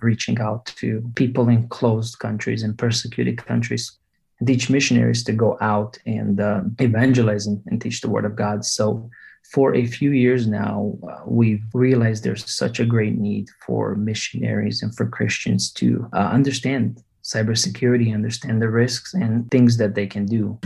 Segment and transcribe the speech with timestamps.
[0.00, 3.98] reaching out to people in closed countries and persecuted countries
[4.46, 8.64] teach missionaries to go out and uh, evangelize and, and, teach the word of God.
[8.64, 9.10] So,
[9.52, 14.82] for a few years now, uh, we've realized there's such a great need for missionaries
[14.82, 20.26] and for Christians to uh, understand cybersecurity, understand the risks and things that they can
[20.26, 20.58] do.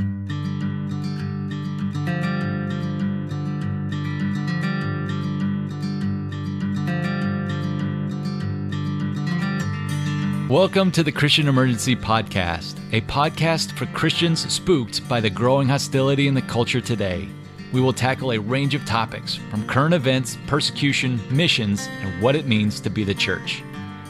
[10.52, 16.28] Welcome to the Christian Emergency Podcast, a podcast for Christians spooked by the growing hostility
[16.28, 17.26] in the culture today.
[17.72, 22.44] We will tackle a range of topics from current events, persecution, missions, and what it
[22.44, 23.62] means to be the church.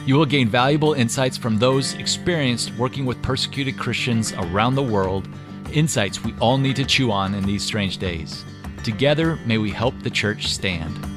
[0.05, 5.29] You will gain valuable insights from those experienced working with persecuted Christians around the world,
[5.73, 8.45] insights we all need to chew on in these strange days.
[8.83, 11.12] Together, may we help the church stand.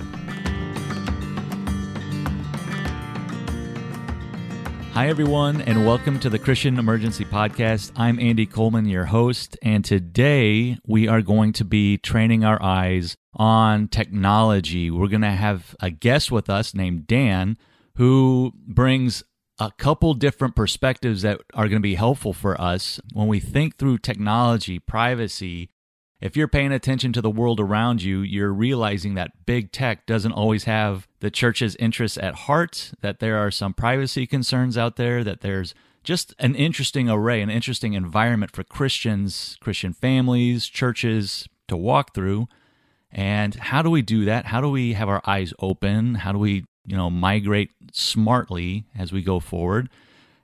[4.95, 7.91] Hi, everyone, and welcome to the Christian Emergency Podcast.
[7.97, 13.17] I'm Andy Coleman, your host, and today we are going to be training our eyes
[13.33, 14.89] on technology.
[14.89, 17.57] We're going to have a guest with us named Dan
[17.97, 19.21] who brings
[19.59, 23.75] a couple different perspectives that are going to be helpful for us when we think
[23.75, 25.71] through technology, privacy,
[26.21, 30.31] if you're paying attention to the world around you, you're realizing that big tech doesn't
[30.31, 35.23] always have the church's interests at heart, that there are some privacy concerns out there,
[35.23, 41.75] that there's just an interesting array, an interesting environment for Christians, Christian families, churches to
[41.75, 42.47] walk through.
[43.11, 44.45] And how do we do that?
[44.45, 46.15] How do we have our eyes open?
[46.15, 49.89] How do we, you know, migrate smartly as we go forward?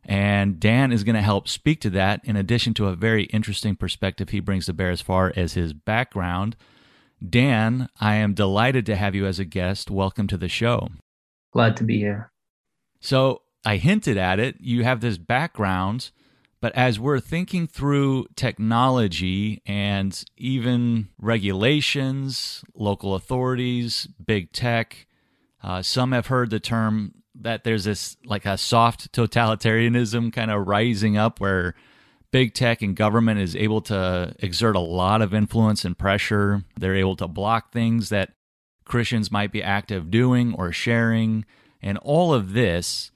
[0.03, 3.75] And Dan is going to help speak to that in addition to a very interesting
[3.75, 6.55] perspective he brings to bear as far as his background.
[7.27, 9.91] Dan, I am delighted to have you as a guest.
[9.91, 10.89] Welcome to the show.
[11.53, 12.31] Glad to be here.
[12.99, 14.55] So, I hinted at it.
[14.59, 16.09] You have this background,
[16.61, 25.05] but as we're thinking through technology and even regulations, local authorities, big tech,
[25.63, 27.13] uh, some have heard the term
[27.43, 31.75] that there's this like a soft totalitarianism kind of rising up where
[32.31, 36.63] big tech and government is able to exert a lot of influence and pressure.
[36.79, 38.33] They're able to block things that
[38.85, 41.45] Christians might be active doing or sharing,
[41.81, 43.11] and all of this.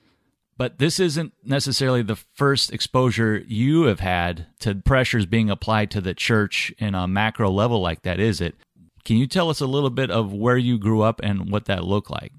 [0.57, 6.01] But this isn't necessarily the first exposure you have had to pressures being applied to
[6.01, 8.55] the church in a macro level like that, is it?
[9.03, 11.83] Can you tell us a little bit of where you grew up and what that
[11.83, 12.31] looked like?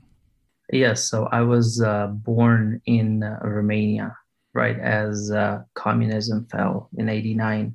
[0.73, 4.17] Yes, so I was uh, born in uh, Romania,
[4.53, 7.75] right as uh, communism fell in '89,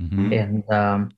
[0.00, 0.32] mm-hmm.
[0.32, 1.10] and um,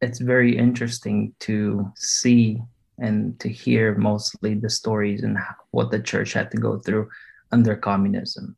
[0.00, 2.62] it's very interesting to see
[2.98, 5.36] and to hear mostly the stories and
[5.72, 7.08] what the church had to go through
[7.52, 8.56] under communism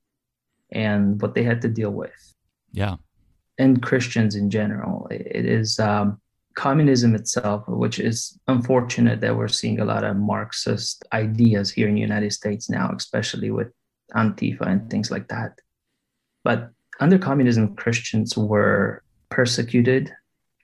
[0.70, 2.34] and what they had to deal with.
[2.72, 2.96] Yeah,
[3.58, 5.08] and Christians in general.
[5.10, 6.20] It is um,
[6.58, 11.94] communism itself, which is unfortunate that we're seeing a lot of Marxist ideas here in
[11.94, 13.68] the United States now, especially with
[14.16, 15.60] Antifa and things like that.
[16.42, 20.12] But under communism, Christians were persecuted.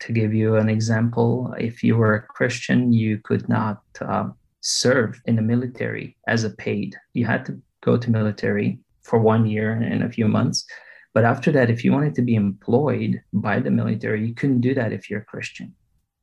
[0.01, 4.31] To give you an example, if you were a Christian, you could not uh,
[4.63, 6.97] serve in the military as a paid.
[7.13, 10.67] You had to go to military for one year and a few months.
[11.15, 14.75] But after that, if you wanted to be employed by the military, you couldn't do
[14.75, 15.73] that if you're a Christian.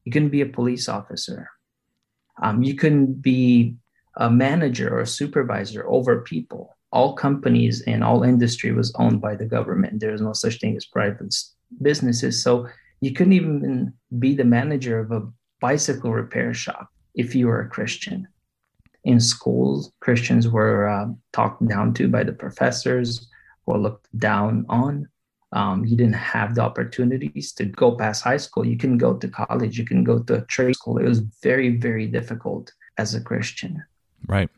[0.04, 1.50] You couldn't be a police officer.
[2.42, 3.76] Um, you couldn't be
[4.18, 6.76] a manager or a supervisor over people.
[6.92, 10.00] All companies and all industry was owned by the government.
[10.00, 11.34] There is no such thing as private
[11.82, 12.42] businesses.
[12.44, 12.68] So
[13.00, 15.28] you couldn't even be the manager of a
[15.62, 18.28] bicycle repair shop if you were a Christian.
[19.04, 23.28] In schools, Christians were uh, talked down to by the professors
[23.66, 25.08] or looked down on
[25.54, 28.66] um, you didn't have the opportunities to go past high school.
[28.66, 30.98] You can go to college, you can go to a trade school.
[30.98, 33.84] It was very, very difficult as a Christian.
[34.28, 34.50] Right.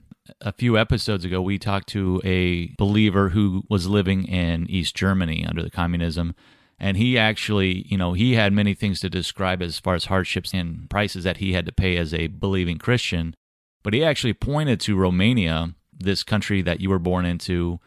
[0.42, 5.46] A few episodes ago, we talked to a believer who was living in East Germany
[5.46, 6.36] under the communism.
[6.80, 10.54] And he actually, you know, he had many things to describe as far as hardships
[10.54, 13.36] and prices that he had to pay as a believing Christian.
[13.84, 17.80] But he actually pointed to Romania, this country that you were born into,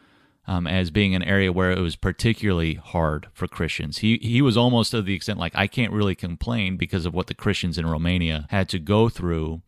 [0.46, 3.98] um, as being an area where it was particularly hard for Christians.
[3.98, 7.26] He he was almost to the extent like I can't really complain because of what
[7.26, 9.62] the Christians in Romania had to go through.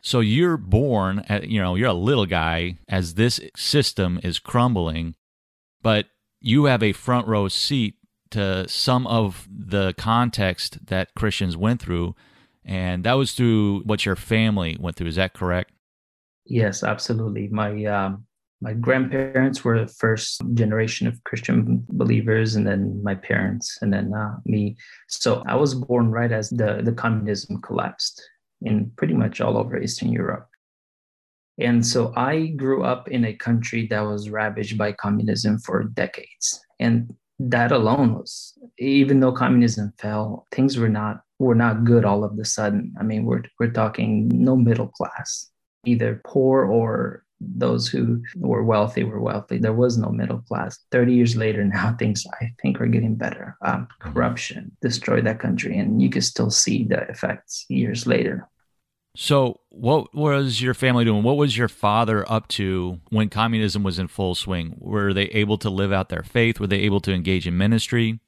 [0.00, 5.14] So you're born, at, you know, you're a little guy as this system is crumbling,
[5.80, 6.06] but
[6.40, 7.94] you have a front row seat
[8.30, 12.16] to some of the context that Christians went through,
[12.64, 15.06] and that was through what your family went through.
[15.08, 15.70] Is that correct?
[16.46, 17.48] Yes, absolutely.
[17.48, 18.26] My um,
[18.62, 24.14] my grandparents were the first generation of Christian believers, and then my parents, and then
[24.14, 24.76] uh, me.
[25.08, 28.22] So I was born right as the, the communism collapsed
[28.62, 30.48] in pretty much all over Eastern Europe.
[31.58, 36.64] And so I grew up in a country that was ravaged by communism for decades.
[36.78, 42.22] And that alone was, even though communism fell, things were not were not good all
[42.22, 42.94] of a sudden.
[42.98, 45.50] I mean, we're we're talking no middle class,
[45.84, 47.24] either poor or
[47.56, 49.58] those who were wealthy were wealthy.
[49.58, 50.78] There was no middle class.
[50.90, 53.56] 30 years later, now things I think are getting better.
[53.62, 58.48] Um, corruption destroyed that country, and you can still see the effects years later.
[59.14, 61.22] So, what was your family doing?
[61.22, 64.74] What was your father up to when communism was in full swing?
[64.78, 66.58] Were they able to live out their faith?
[66.58, 68.20] Were they able to engage in ministry?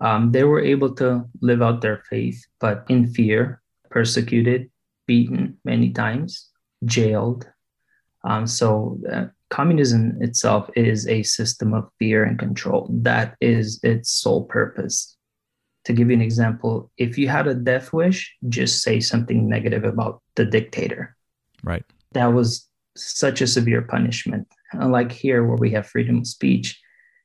[0.00, 4.70] Um, they were able to live out their faith, but in fear, persecuted,
[5.06, 6.48] beaten many times,
[6.84, 7.48] jailed,
[8.24, 12.88] um, so uh, communism itself is a system of fear and control.
[12.90, 15.16] That is its sole purpose.
[15.84, 19.84] To give you an example, if you had a death wish, just say something negative
[19.84, 21.16] about the dictator.
[21.62, 21.84] Right.
[22.12, 24.48] That was such a severe punishment.
[24.72, 26.78] Unlike here, where we have freedom of speech,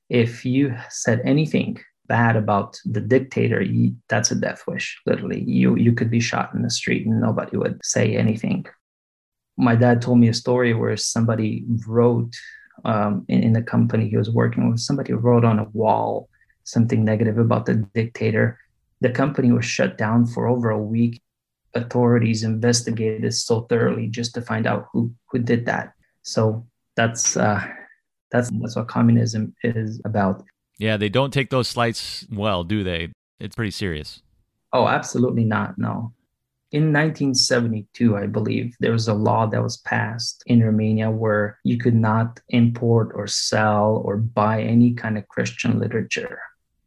[0.10, 5.02] if you said anything bad about the dictator, you, that's a death wish.
[5.06, 8.66] Literally, you you could be shot in the street and nobody would say anything
[9.58, 12.36] my dad told me a story where somebody wrote
[12.86, 16.30] um, in, in the company he was working with, somebody wrote on a wall
[16.64, 18.60] something negative about the dictator.
[19.02, 21.22] The company was shut down for over a week.
[21.76, 25.94] Authorities investigated so thoroughly just to find out who who did that.
[26.22, 26.66] So
[26.96, 27.66] that's uh,
[28.32, 30.44] that's that's what communism is about.
[30.78, 33.10] Yeah, they don't take those slights well, do they?
[33.40, 34.22] It's pretty serious.
[34.72, 35.78] Oh, absolutely not.
[35.78, 36.14] No
[36.74, 41.78] in 1972, I believe, there was a law that was passed in Romania where you
[41.78, 46.40] could not import or sell or buy any kind of Christian literature,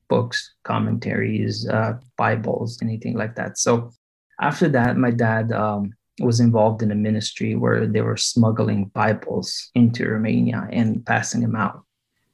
[0.09, 3.59] books, commentaries, uh, Bibles, anything like that.
[3.59, 3.93] So
[4.41, 9.71] after that, my dad um, was involved in a ministry where they were smuggling Bibles
[9.77, 11.85] into Romania and passing them out.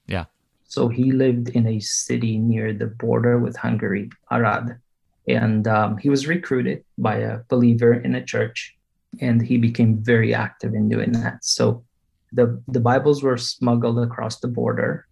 [0.07, 0.25] Yeah.
[0.65, 4.81] So he lived in a city near the border with Hungary, Arad
[5.29, 8.77] and um, he was recruited by a believer in a church,
[9.21, 11.45] and he became very active in doing that.
[11.45, 11.85] So
[12.33, 15.07] the the Bibles were smuggled across the border,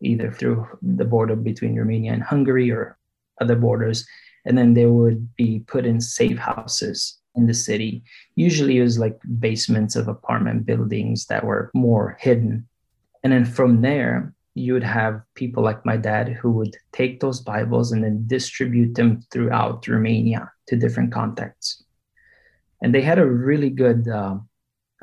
[0.00, 2.98] either through the border between Romania and Hungary or
[3.40, 4.06] other borders,
[4.44, 8.02] and then they would be put in safe houses in the city.
[8.34, 12.66] Usually, it was like basements of apartment buildings that were more hidden,
[13.22, 17.40] and then from there you would have people like my dad who would take those
[17.40, 21.84] Bibles and then distribute them throughout Romania to different contexts.
[22.80, 24.36] And they had a really good, uh,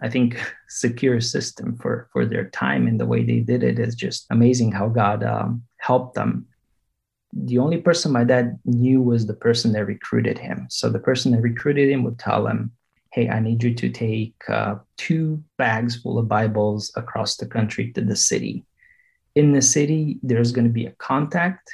[0.01, 2.87] I think, secure system for, for their time.
[2.87, 6.47] And the way they did it is just amazing how God um, helped them.
[7.31, 10.65] The only person my dad knew was the person that recruited him.
[10.71, 12.71] So the person that recruited him would tell him,
[13.11, 17.91] Hey, I need you to take uh, two bags full of Bibles across the country
[17.91, 18.65] to the city
[19.35, 21.71] in the city, there's going to be a contact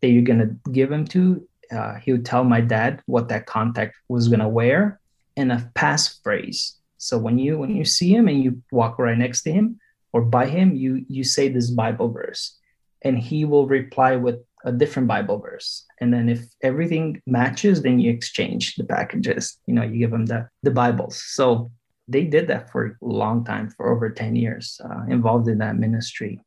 [0.00, 1.46] that you're going to give him to.
[1.70, 5.00] Uh, he would tell my dad what that contact was going to wear
[5.36, 6.72] and a passphrase.
[6.98, 9.80] So when you when you see him and you walk right next to him
[10.12, 12.58] or by him, you you say this Bible verse,
[13.02, 15.84] and he will reply with a different Bible verse.
[16.00, 19.58] And then if everything matches, then you exchange the packages.
[19.66, 21.16] You know, you give them the the Bibles.
[21.16, 21.70] So
[22.06, 25.76] they did that for a long time, for over ten years, uh, involved in that
[25.76, 26.40] ministry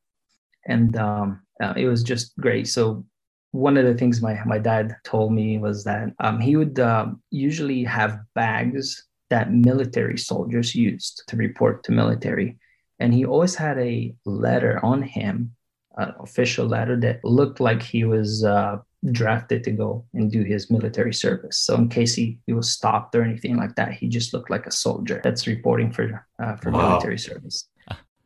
[0.66, 2.68] and um, uh, it was just great.
[2.68, 3.06] So
[3.52, 7.08] one of the things my my dad told me was that um, he would uh,
[7.32, 12.58] usually have bags that military soldiers used to report to military,
[13.00, 15.56] and he always had a letter on him,
[15.98, 18.44] an official letter that looked like he was.
[18.44, 18.78] Uh,
[19.12, 21.58] drafted to go and do his military service.
[21.58, 24.66] So in case he, he was stopped or anything like that, he just looked like
[24.66, 26.90] a soldier that's reporting for uh, for wow.
[26.90, 27.68] military service.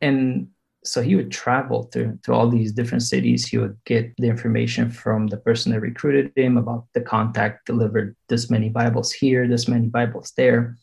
[0.00, 0.48] And
[0.84, 3.46] so he would travel to, to all these different cities.
[3.46, 8.16] He would get the information from the person that recruited him about the contact delivered
[8.28, 10.78] this many bibles here this many bibles there.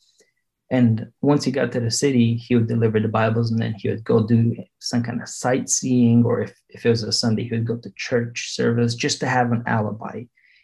[0.69, 3.89] And once he got to the city he would deliver the bibles and then he
[3.89, 7.51] would go do some kind of sightseeing or if, if it was a sunday he
[7.51, 10.23] would go to church service just to have an alibi.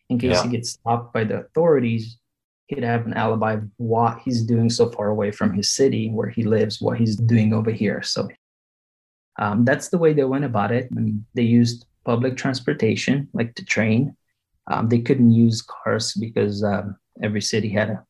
[0.10, 0.44] In case yeah.
[0.44, 2.20] he gets stopped by the authorities
[2.68, 6.30] he'd have an alibi of what he's doing so far away from his city where
[6.30, 8.02] he lives what he's doing over here.
[8.02, 8.28] So
[9.40, 10.90] um, that's the way they went about it.
[10.92, 14.16] And they used public transportation, like the train.
[14.72, 18.06] Um, they couldn't use cars because um, every city had a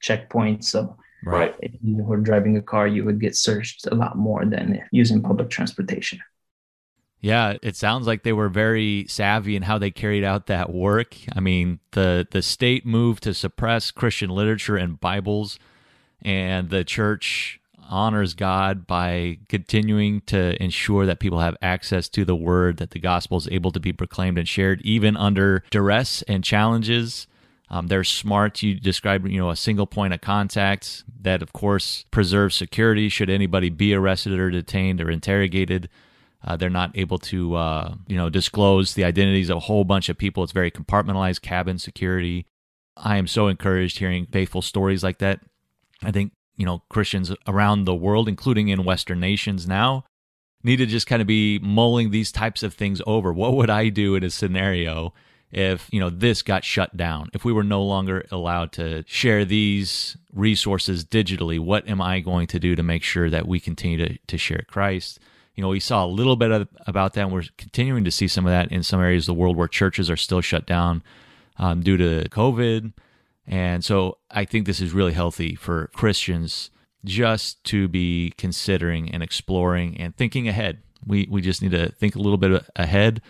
[0.00, 0.64] checkpoint.
[0.64, 1.54] So Right.
[1.60, 5.22] If you were driving a car, you would get searched a lot more than using
[5.22, 6.20] public transportation.
[7.20, 11.16] Yeah, it sounds like they were very savvy in how they carried out that work.
[11.34, 15.58] I mean, the the state moved to suppress Christian literature and Bibles,
[16.20, 22.36] and the church honors God by continuing to ensure that people have access to the
[22.36, 26.42] word, that the gospel is able to be proclaimed and shared, even under duress and
[26.44, 27.26] challenges.
[27.70, 28.62] Um, they're smart.
[28.62, 33.30] You describe, you know, a single point of contact that, of course, preserves security should
[33.30, 35.88] anybody be arrested or detained or interrogated.
[36.46, 40.08] Uh, they're not able to, uh, you know, disclose the identities of a whole bunch
[40.08, 40.44] of people.
[40.44, 42.46] It's very compartmentalized cabin security.
[42.96, 45.40] I am so encouraged hearing faithful stories like that.
[46.02, 50.04] I think, you know, Christians around the world, including in Western nations now,
[50.62, 53.32] need to just kind of be mulling these types of things over.
[53.32, 55.12] What would I do in a scenario
[55.50, 57.28] if, you know, this got shut down?
[57.34, 62.46] If we were no longer allowed to share these resources digitally, what am I going
[62.48, 65.20] to do to make sure that we continue to, to share Christ?
[65.54, 67.22] you know, we saw a little bit of, about that.
[67.22, 69.68] And we're continuing to see some of that in some areas of the world where
[69.68, 71.02] churches are still shut down
[71.58, 72.92] um, due to COVID.
[73.46, 76.70] And so I think this is really healthy for Christians
[77.04, 80.82] just to be considering and exploring and thinking ahead.
[81.06, 83.20] We, we just need to think a little bit ahead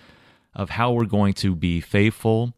[0.54, 2.54] of how we're going to be faithful.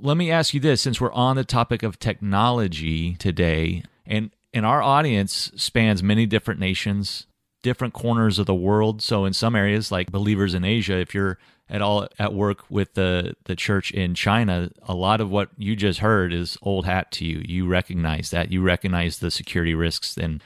[0.00, 4.64] Let me ask you this since we're on the topic of technology today, and, and
[4.64, 7.26] our audience spans many different nations,
[7.62, 9.02] different corners of the world.
[9.02, 11.38] So in some areas, like believers in Asia, if you're
[11.70, 15.76] at all at work with the the church in China, a lot of what you
[15.76, 17.42] just heard is old hat to you.
[17.46, 18.50] You recognize that.
[18.52, 20.42] You recognize the security risks and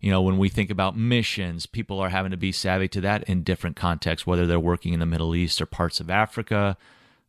[0.00, 3.24] you know, when we think about missions, people are having to be savvy to that
[3.24, 6.76] in different contexts, whether they're working in the Middle East or parts of Africa.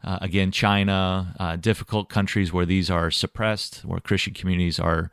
[0.04, 5.10] Uh, again, China, uh, difficult countries where these are suppressed, where Christian communities are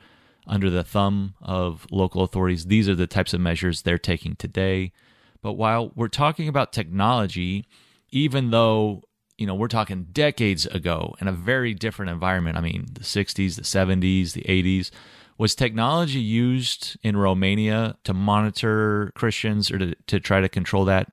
[0.46, 2.66] under the thumb of local authorities.
[2.66, 4.92] These are the types of measures they're taking today.
[5.40, 7.66] But while we're talking about technology,
[8.14, 9.02] even though
[9.36, 13.56] you know we're talking decades ago in a very different environment, I mean the 60s,
[13.56, 14.90] the 70s, the 80s,
[15.36, 21.10] was technology used in Romania to monitor Christians or to, to try to control that?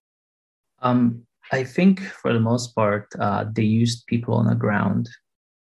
[0.81, 5.09] Um, I think for the most part, uh, they used people on the ground.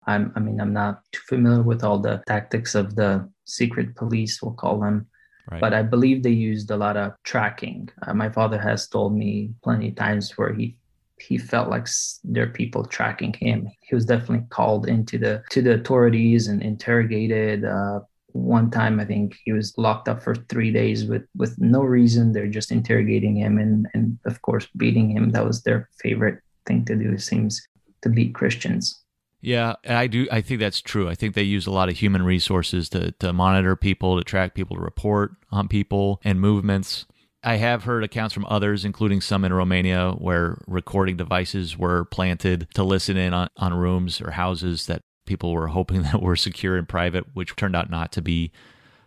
[0.06, 4.42] I'm, I mean, I'm not too familiar with all the tactics of the secret police,
[4.42, 5.06] we'll call them.
[5.50, 5.60] Right.
[5.60, 7.88] But I believe they used a lot of tracking.
[8.06, 10.76] Uh, my father has told me plenty of times where he
[11.26, 11.86] he felt like
[12.24, 13.68] there are people tracking him.
[13.80, 17.64] He was definitely called into the to the authorities and interrogated.
[17.64, 18.00] Uh,
[18.32, 22.32] one time, I think he was locked up for three days with with no reason.
[22.32, 25.30] They're just interrogating him and and of course beating him.
[25.30, 27.12] That was their favorite thing to do.
[27.12, 27.60] It seems
[28.02, 29.02] to beat Christians.
[29.40, 30.28] Yeah, I do.
[30.30, 31.08] I think that's true.
[31.08, 34.54] I think they use a lot of human resources to to monitor people, to track
[34.54, 37.06] people, to report on people and movements.
[37.44, 42.68] I have heard accounts from others, including some in Romania, where recording devices were planted
[42.74, 46.76] to listen in on, on rooms or houses that people were hoping that were secure
[46.76, 48.52] and private, which turned out not to be.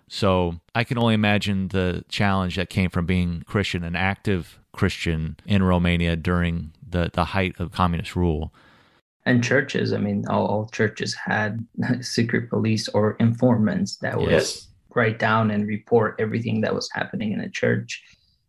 [0.08, 5.38] So I can only imagine the challenge that came from being Christian, an active Christian
[5.46, 8.54] in Romania during the, the height of communist rule
[9.26, 11.66] and churches i mean all, all churches had
[12.02, 14.68] secret police or informants that would yes.
[14.96, 18.02] write down and report everything that was happening in a church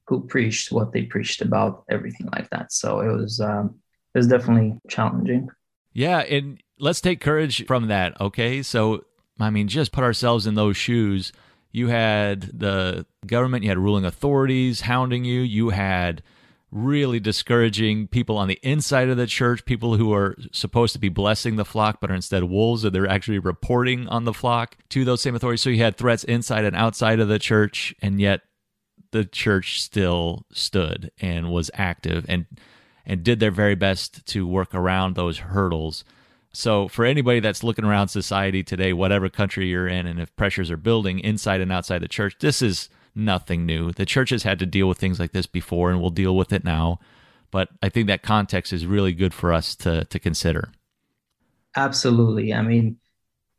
[0.06, 2.72] who preached what they preached about everything like that.
[2.72, 3.76] So it was um,
[4.14, 5.48] it was definitely challenging.
[5.92, 8.62] Yeah and let's take courage from that okay?
[8.62, 9.04] So
[9.38, 11.32] i mean just put ourselves in those shoes.
[11.72, 15.40] You had the government you had ruling authorities hounding you.
[15.40, 16.22] You had
[16.70, 21.08] really discouraging people on the inside of the church, people who are supposed to be
[21.08, 25.04] blessing the flock but are instead wolves, and they're actually reporting on the flock to
[25.04, 25.62] those same authorities.
[25.62, 28.42] So you had threats inside and outside of the church, and yet
[29.16, 32.46] the church still stood and was active and
[33.04, 36.04] and did their very best to work around those hurdles.
[36.52, 40.70] So for anybody that's looking around society today, whatever country you're in, and if pressures
[40.70, 43.92] are building inside and outside the church, this is nothing new.
[43.92, 46.52] The church has had to deal with things like this before and will deal with
[46.52, 46.99] it now.
[47.50, 50.73] But I think that context is really good for us to, to consider.
[51.76, 52.52] Absolutely.
[52.52, 52.96] I mean,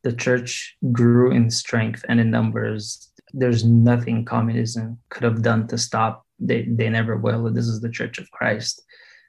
[0.03, 3.09] the church grew in strength and in numbers.
[3.39, 6.25] There's nothing communism could have done to stop.
[6.39, 7.51] They, they never will.
[7.51, 8.81] This is the Church of Christ.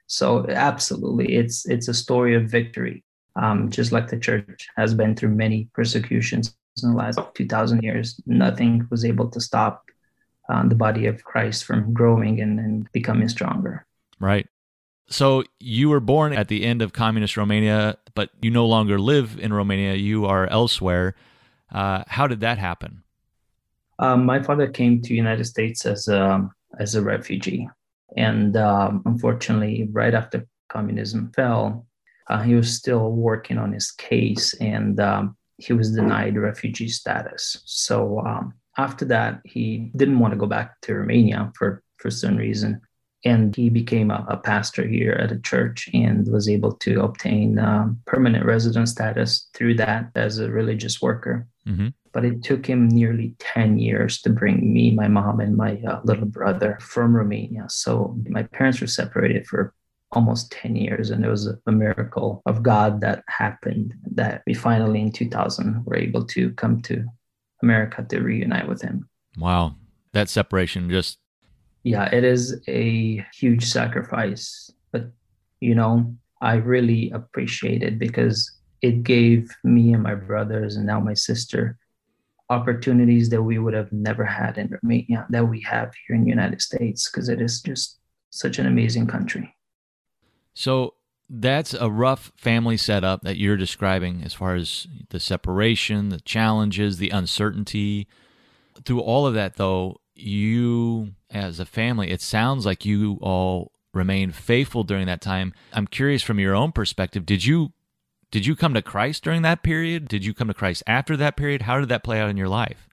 [0.07, 3.03] So absolutely, it's it's a story of victory.
[3.35, 8.19] Um, just like the church has been through many persecutions in the last 2,000 years,
[8.25, 9.85] nothing was able to stop
[10.49, 13.85] uh, the body of Christ from growing and, and becoming stronger.
[14.19, 14.47] Right.
[15.09, 19.37] So you were born at the end of communist Romania, but you no longer live
[19.39, 19.93] in Romania.
[19.95, 21.15] You are elsewhere.
[21.71, 23.03] Uh, how did that happen?
[23.99, 27.67] Um, my father came to United States as a as a refugee,
[28.15, 31.85] and um, unfortunately, right after communism fell,
[32.29, 37.61] uh, he was still working on his case, and um, he was denied refugee status.
[37.65, 42.37] So um, after that, he didn't want to go back to Romania for for some
[42.37, 42.79] reason,
[43.25, 47.59] and he became a, a pastor here at a church and was able to obtain
[47.59, 51.47] um, permanent resident status through that as a religious worker.
[51.67, 55.79] Mm-hmm but it took him nearly 10 years to bring me, my mom, and my
[55.87, 57.65] uh, little brother from Romania.
[57.69, 59.73] So my parents were separated for
[60.11, 65.01] almost 10 years, and it was a miracle of God that happened that we finally
[65.01, 67.05] in 2000 were able to come to
[67.61, 69.07] America to reunite with him.
[69.37, 69.75] Wow.
[70.13, 71.19] That separation just.
[71.83, 75.11] Yeah, it is a huge sacrifice, but
[75.61, 78.51] you know, I really appreciate it because
[78.81, 81.77] it gave me and my brothers and now my sister
[82.49, 86.29] opportunities that we would have never had in Romania that we have here in the
[86.29, 87.99] United States because it is just
[88.31, 89.55] such an amazing country.
[90.53, 90.95] So
[91.29, 96.97] that's a rough family setup that you're describing as far as the separation, the challenges,
[96.97, 98.07] the uncertainty.
[98.83, 104.35] Through all of that, though, you as a family, it sounds like you all remained
[104.35, 105.53] faithful during that time.
[105.73, 107.73] I'm curious from your own perspective, did you
[108.31, 110.07] did you come to Christ during that period?
[110.07, 111.63] Did you come to Christ after that period?
[111.63, 112.87] How did that play out in your life?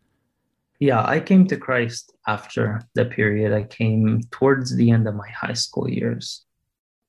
[0.78, 3.52] Yeah, I came to Christ after the period.
[3.52, 6.44] I came towards the end of my high school years.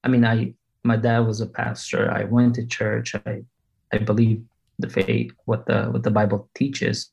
[0.03, 0.53] I mean, I
[0.83, 2.11] my dad was a pastor.
[2.11, 3.15] I went to church.
[3.15, 3.43] I
[3.91, 4.43] I believe
[4.79, 7.11] the faith, what the what the Bible teaches.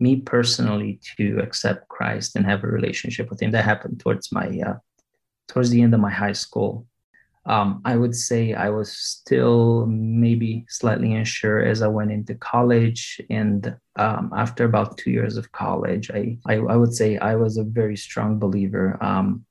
[0.00, 4.48] Me personally, to accept Christ and have a relationship with Him, that happened towards my
[4.66, 4.74] uh,
[5.48, 6.86] towards the end of my high school
[7.46, 13.20] um, I would say I was still maybe slightly unsure as I went into college.
[13.28, 17.58] And um, after about two years of college, I, I, I, would say I was
[17.58, 18.96] a very strong believer.
[19.02, 19.44] Um,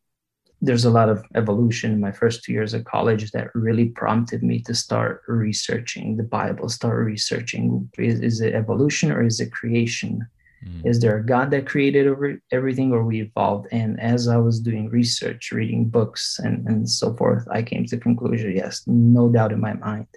[0.60, 4.42] there's a lot of evolution in my first two years of college that really prompted
[4.42, 9.52] me to start researching the Bible, start researching is, is it evolution or is it
[9.52, 10.26] creation?
[10.64, 10.86] Mm.
[10.86, 12.08] Is there a God that created
[12.52, 13.68] everything or we evolved?
[13.72, 17.96] And as I was doing research, reading books and, and so forth, I came to
[17.96, 20.08] the conclusion, yes, no doubt in my mind.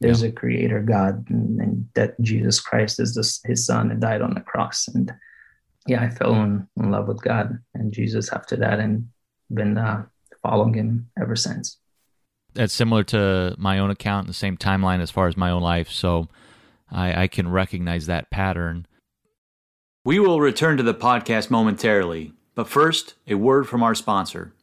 [0.00, 0.28] There's yeah.
[0.28, 4.34] a creator God and, and, that Jesus Christ is this, his son and died on
[4.34, 4.88] the cross.
[4.88, 5.10] And
[5.86, 9.08] yeah, I fell in, in love with God and Jesus after that and
[9.50, 10.04] been uh,
[10.42, 11.78] following him ever since.
[12.52, 15.90] That's similar to my own account, the same timeline as far as my own life.
[15.90, 16.28] So
[16.90, 18.86] I, I can recognize that pattern.
[20.06, 24.54] We will return to the podcast momentarily, but first, a word from our sponsor.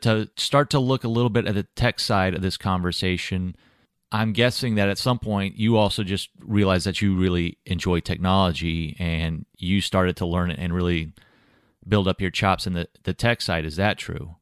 [0.01, 3.55] To start to look a little bit at the tech side of this conversation,
[4.11, 8.95] I'm guessing that at some point you also just realized that you really enjoy technology
[8.97, 11.13] and you started to learn it and really
[11.87, 13.65] build up your chops in the, the tech side.
[13.65, 14.35] Is that true?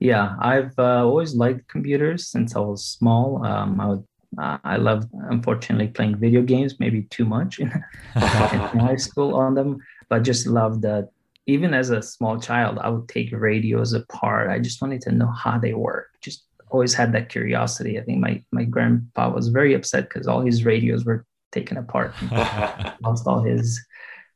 [0.00, 3.44] Yeah, I've uh, always liked computers since I was small.
[3.44, 4.04] Um, I would,
[4.40, 9.54] uh, I loved, unfortunately, playing video games, maybe too much in, in high school on
[9.54, 11.10] them, but just loved that.
[11.46, 14.50] Even as a small child, I would take radios apart.
[14.50, 17.98] I just wanted to know how they work, just always had that curiosity.
[17.98, 22.14] I think my my grandpa was very upset because all his radios were taken apart,
[23.02, 23.80] lost all his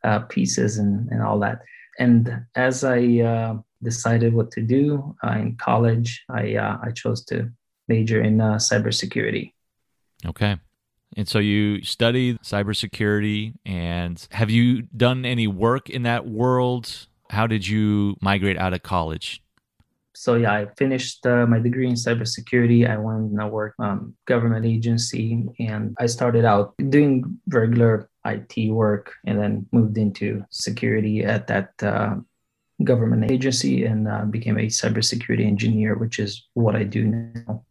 [0.04, 1.62] uh, pieces and and all that.
[1.98, 7.24] And as I uh, decided what to do uh, in college, I uh, I chose
[7.26, 7.50] to
[7.88, 9.52] major in uh, cybersecurity.
[10.26, 10.56] Okay.
[11.14, 17.06] And so you studied cybersecurity, and have you done any work in that world?
[17.28, 19.42] How did you migrate out of college?
[20.14, 22.88] So yeah, I finished uh, my degree in cybersecurity.
[22.88, 28.70] I went and I worked um, government agency, and I started out doing regular IT
[28.70, 32.16] work, and then moved into security at that uh,
[32.84, 37.64] government agency, and uh, became a cybersecurity engineer, which is what I do now.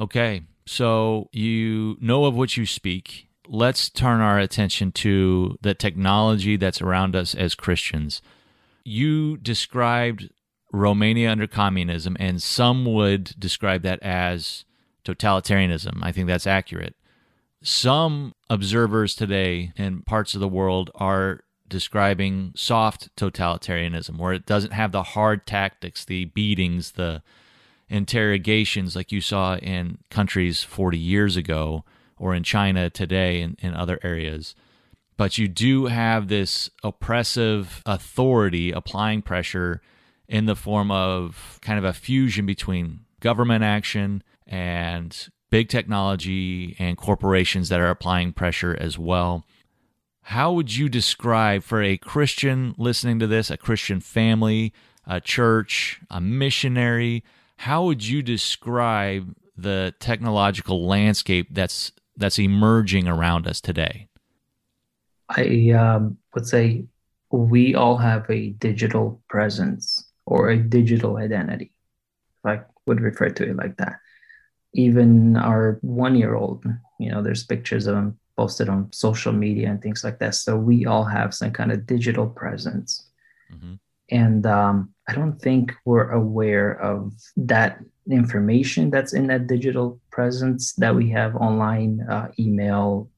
[0.00, 3.28] Okay, so you know of what you speak.
[3.48, 8.20] Let's turn our attention to the technology that's around us as Christians.
[8.84, 10.30] You described
[10.72, 14.64] Romania under communism, and some would describe that as
[15.04, 16.00] totalitarianism.
[16.02, 16.96] I think that's accurate.
[17.62, 24.72] Some observers today in parts of the world are describing soft totalitarianism, where it doesn't
[24.72, 27.22] have the hard tactics, the beatings, the
[27.88, 31.84] interrogations like you saw in countries 40 years ago
[32.18, 34.54] or in China today and in other areas.
[35.16, 39.80] But you do have this oppressive authority applying pressure
[40.28, 46.96] in the form of kind of a fusion between government action and big technology and
[46.96, 49.44] corporations that are applying pressure as well.
[50.22, 54.72] How would you describe for a Christian listening to this, a Christian family,
[55.06, 57.22] a church, a missionary,
[57.56, 64.08] how would you describe the technological landscape that's that's emerging around us today?
[65.28, 66.84] I um, would say
[67.30, 71.72] we all have a digital presence or a digital identity,
[72.44, 74.00] if I would refer to it like that.
[74.74, 76.64] Even our one year old,
[76.98, 80.34] you know, there's pictures of them posted on social media and things like that.
[80.34, 83.08] So we all have some kind of digital presence.
[83.52, 83.74] Mm-hmm.
[84.10, 90.74] And um, I don't think we're aware of that information that's in that digital presence
[90.74, 93.08] that we have online, uh, email,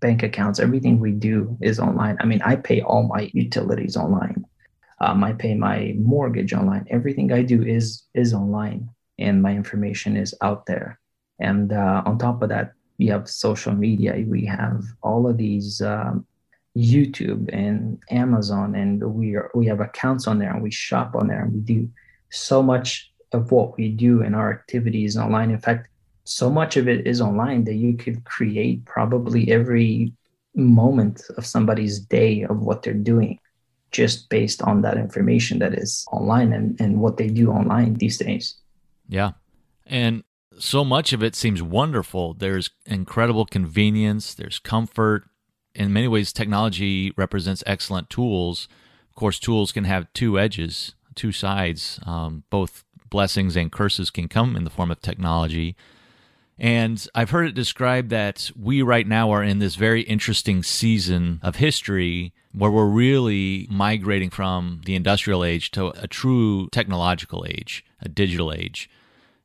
[0.00, 2.16] bank accounts, everything we do is online.
[2.20, 4.44] I mean, I pay all my utilities online
[5.00, 6.86] um, I pay my mortgage online.
[6.90, 10.98] Everything I do is is online, and my information is out there.
[11.40, 14.24] And uh, on top of that, we have social media.
[14.26, 16.26] We have all of these um,
[16.76, 21.26] YouTube and Amazon, and we are we have accounts on there, and we shop on
[21.26, 21.88] there, and we do
[22.30, 25.50] so much of what we do and our activities online.
[25.50, 25.88] In fact,
[26.24, 30.12] so much of it is online that you could create probably every
[30.54, 33.38] moment of somebody's day of what they're doing
[33.94, 38.18] just based on that information that is online and, and what they do online these
[38.18, 38.56] days.
[39.08, 39.32] Yeah.
[39.86, 40.24] And
[40.58, 42.34] so much of it seems wonderful.
[42.34, 45.24] There's incredible convenience, there's comfort.
[45.74, 48.68] In many ways, technology represents excellent tools.
[49.08, 52.00] Of course, tools can have two edges, two sides.
[52.04, 55.76] Um, both blessings and curses can come in the form of technology.
[56.58, 61.40] And I've heard it described that we right now are in this very interesting season
[61.42, 67.84] of history where we're really migrating from the industrial age to a true technological age,
[68.00, 68.88] a digital age.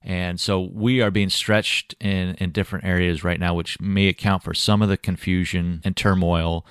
[0.02, 4.44] And so we are being stretched in, in different areas right now, which may account
[4.44, 6.66] for some of the confusion and turmoil.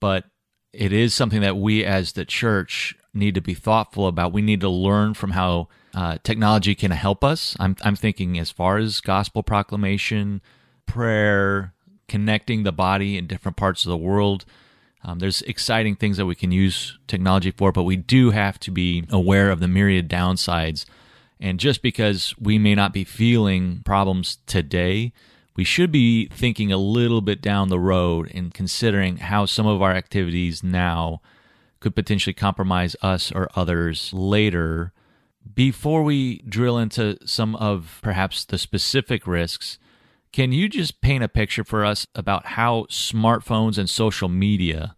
[0.00, 0.24] But
[0.72, 4.32] it is something that we as the church need to be thoughtful about.
[4.32, 7.56] We need to learn from how uh, technology can help us.
[7.58, 10.40] I'm, I'm thinking as far as gospel proclamation,
[10.86, 11.72] prayer,
[12.08, 14.44] connecting the body in different parts of the world.
[15.02, 18.70] Um, there's exciting things that we can use technology for, but we do have to
[18.70, 20.84] be aware of the myriad downsides.
[21.40, 25.12] And just because we may not be feeling problems today,
[25.56, 29.80] we should be thinking a little bit down the road and considering how some of
[29.80, 31.20] our activities now
[31.80, 34.92] could potentially compromise us or others later.
[35.54, 39.78] Before we drill into some of perhaps the specific risks,
[40.32, 44.94] can you just paint a picture for us about how smartphones and social media,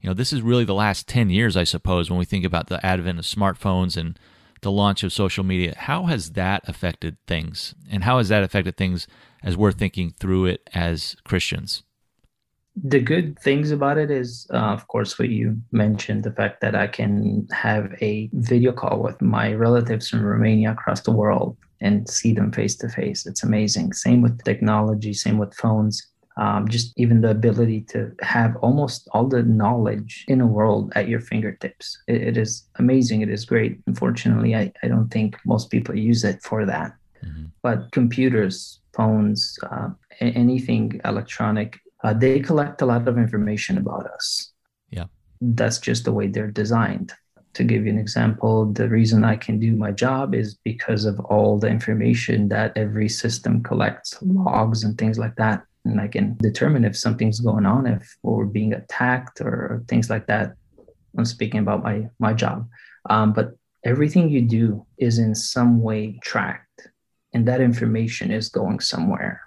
[0.00, 2.68] you know, this is really the last 10 years, I suppose, when we think about
[2.68, 4.18] the advent of smartphones and
[4.62, 5.74] the launch of social media.
[5.76, 7.74] How has that affected things?
[7.90, 9.08] And how has that affected things
[9.42, 11.82] as we're thinking through it as Christians?
[12.82, 16.74] The good things about it is, uh, of course, what you mentioned the fact that
[16.74, 22.08] I can have a video call with my relatives from Romania across the world and
[22.08, 23.26] see them face to face.
[23.26, 23.94] It's amazing.
[23.94, 26.06] Same with technology, same with phones.
[26.38, 31.08] Um, just even the ability to have almost all the knowledge in the world at
[31.08, 31.98] your fingertips.
[32.08, 33.22] it, it is amazing.
[33.22, 33.80] It is great.
[33.86, 36.94] Unfortunately, I, I don't think most people use it for that.
[37.24, 37.46] Mm-hmm.
[37.62, 39.88] But computers, phones, uh,
[40.20, 44.52] anything electronic uh, they collect a lot of information about us.
[44.90, 45.06] Yeah.
[45.40, 47.12] That's just the way they're designed.
[47.54, 51.18] To give you an example, the reason I can do my job is because of
[51.18, 55.64] all the information that every system collects, logs and things like that.
[55.84, 60.28] And I can determine if something's going on, if we're being attacked or things like
[60.28, 60.54] that.
[61.18, 62.68] I'm speaking about my my job.
[63.10, 66.88] Um, but everything you do is in some way tracked
[67.32, 69.40] and that information is going somewhere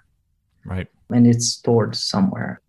[0.64, 2.60] right and it's stored somewhere.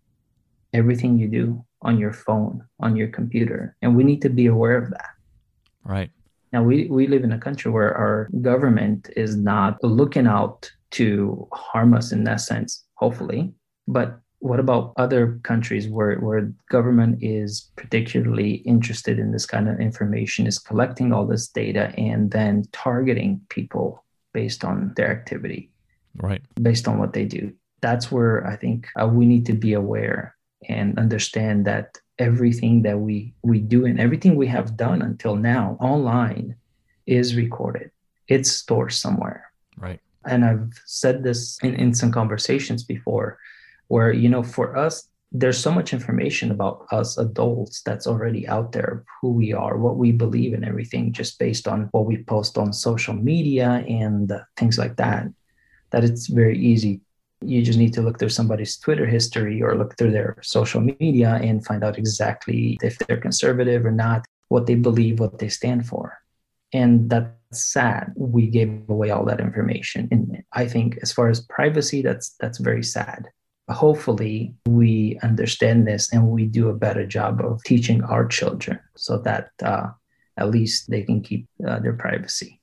[0.72, 4.76] Everything you do on your phone on your computer and we need to be aware
[4.76, 5.10] of that.
[5.84, 6.10] Right.
[6.52, 11.48] Now we, we live in a country where our government is not looking out to
[11.52, 13.52] harm us in that sense hopefully.
[13.88, 19.80] But what about other countries where, where government is particularly interested in this kind of
[19.80, 25.70] information is collecting all this data and then targeting people based on their activity?
[26.16, 26.42] Right.
[26.60, 27.52] Based on what they do
[27.82, 30.34] that's where i think uh, we need to be aware
[30.68, 35.76] and understand that everything that we we do and everything we have done until now
[35.80, 36.54] online
[37.06, 37.90] is recorded.
[38.28, 39.50] It's stored somewhere.
[39.76, 40.00] Right.
[40.24, 43.38] And i've said this in, in some conversations before
[43.88, 48.70] where you know for us there's so much information about us adults that's already out
[48.72, 52.56] there who we are what we believe and everything just based on what we post
[52.56, 55.26] on social media and things like that
[55.90, 57.00] that it's very easy
[57.44, 61.40] you just need to look through somebody's twitter history or look through their social media
[61.42, 65.86] and find out exactly if they're conservative or not what they believe what they stand
[65.86, 66.18] for.
[66.72, 68.12] And that's sad.
[68.16, 70.08] We gave away all that information.
[70.12, 73.28] And i think as far as privacy that's that's very sad.
[73.68, 79.18] Hopefully we understand this and we do a better job of teaching our children so
[79.26, 79.88] that uh,
[80.36, 82.60] at least they can keep uh, their privacy.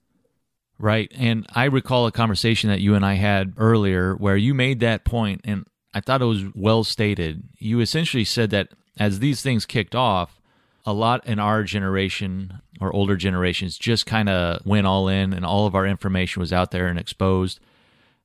[0.79, 1.11] Right.
[1.17, 5.03] And I recall a conversation that you and I had earlier where you made that
[5.03, 7.43] point, and I thought it was well stated.
[7.57, 10.39] You essentially said that as these things kicked off,
[10.85, 15.45] a lot in our generation or older generations just kind of went all in, and
[15.45, 17.59] all of our information was out there and exposed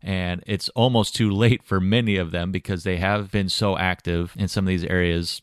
[0.04, 4.34] and it's almost too late for many of them because they have been so active
[4.36, 5.40] in some of these areas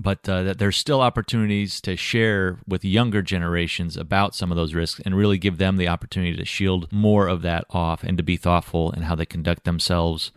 [0.00, 4.74] but uh, that there's still opportunities to share with younger generations about some of those
[4.74, 8.22] risks and really give them the opportunity to shield more of that off and to
[8.22, 10.32] be thoughtful in how they conduct themselves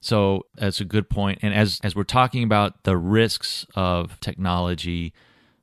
[0.00, 1.38] so that's a good point.
[1.42, 5.12] and as as we're talking about the risks of technology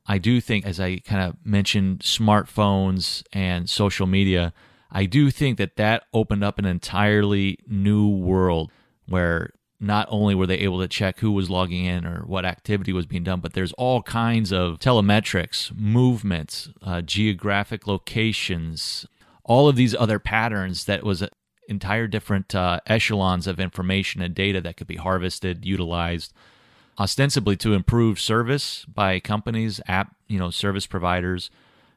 [0.08, 4.54] i do think as i kind of mentioned smartphones and social media
[4.92, 8.72] I do think that that opened up an entirely new world
[9.08, 12.92] where not only were they able to check who was logging in or what activity
[12.92, 19.06] was being done, but there's all kinds of telemetrics, movements, uh, geographic locations,
[19.46, 21.24] all of these other patterns that was
[21.70, 26.34] entire different uh, echelons of information and data that could be harvested, utilized,
[27.00, 31.50] ostensibly to improve service by companies, app, you know, service providers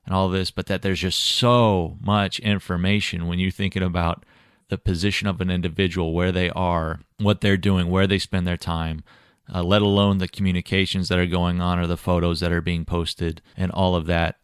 [0.07, 4.25] and all this, but that there's just so much information when you're thinking about
[4.69, 8.57] the position of an individual, where they are, what they're doing, where they spend their
[8.57, 9.03] time,
[9.53, 12.85] uh, let alone the communications that are going on or the photos that are being
[12.85, 14.37] posted and all of that.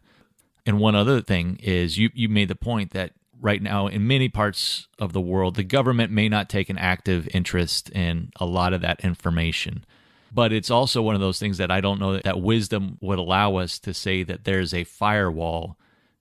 [0.65, 4.29] And one other thing is you, you made the point that right now in many
[4.29, 8.73] parts of the world, the government may not take an active interest in a lot
[8.73, 9.85] of that information.
[10.31, 13.17] But it's also one of those things that I don't know that, that wisdom would
[13.17, 15.77] allow us to say that there's a firewall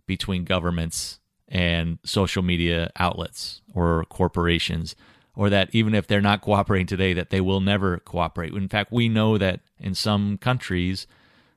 [0.07, 4.94] between governments and social media outlets or corporations
[5.38, 8.92] or that even if they're not cooperating today that they will never cooperate in fact
[8.92, 11.07] we know that in some countries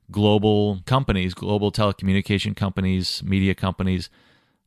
[0.10, 4.10] global companies global telecommunication companies media companies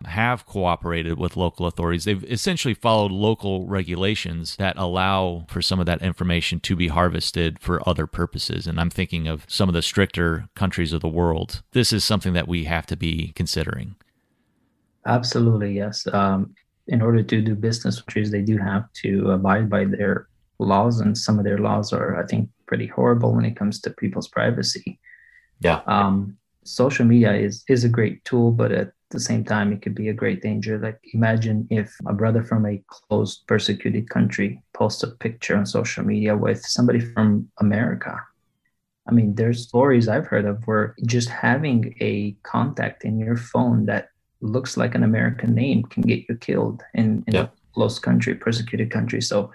[0.07, 2.05] have cooperated with local authorities.
[2.05, 7.59] They've essentially followed local regulations that allow for some of that information to be harvested
[7.59, 8.67] for other purposes.
[8.67, 11.63] And I'm thinking of some of the stricter countries of the world.
[11.73, 13.97] This is something that we have to be considering.
[15.07, 16.07] Absolutely, yes.
[16.13, 16.55] Um,
[16.87, 21.01] in order to do business with countries, they do have to abide by their laws,
[21.01, 24.29] and some of their laws are, I think, pretty horrible when it comes to people's
[24.29, 24.99] privacy.
[25.61, 25.81] Yeah.
[25.87, 29.95] Um, social media is is a great tool, but at the same time, it could
[29.95, 30.79] be a great danger.
[30.79, 36.05] Like imagine if a brother from a closed, persecuted country posts a picture on social
[36.05, 38.21] media with somebody from America.
[39.07, 43.85] I mean, there's stories I've heard of where just having a contact in your phone
[43.87, 44.09] that
[44.45, 48.91] looks like an American name can get you killed in, in a closed country, persecuted
[48.91, 49.23] country.
[49.23, 49.51] So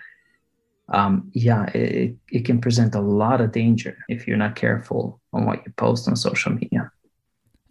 [0.90, 5.46] um, yeah, it, it can present a lot of danger if you're not careful on
[5.46, 6.92] what you post on social media.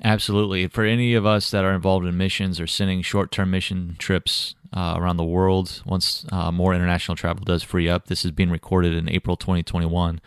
[0.04, 0.68] Absolutely.
[0.68, 4.54] For any of us that are involved in missions or sending short term mission trips
[4.72, 8.50] uh, around the world, once uh, more international travel does free up, this is being
[8.50, 10.20] recorded in April 2021.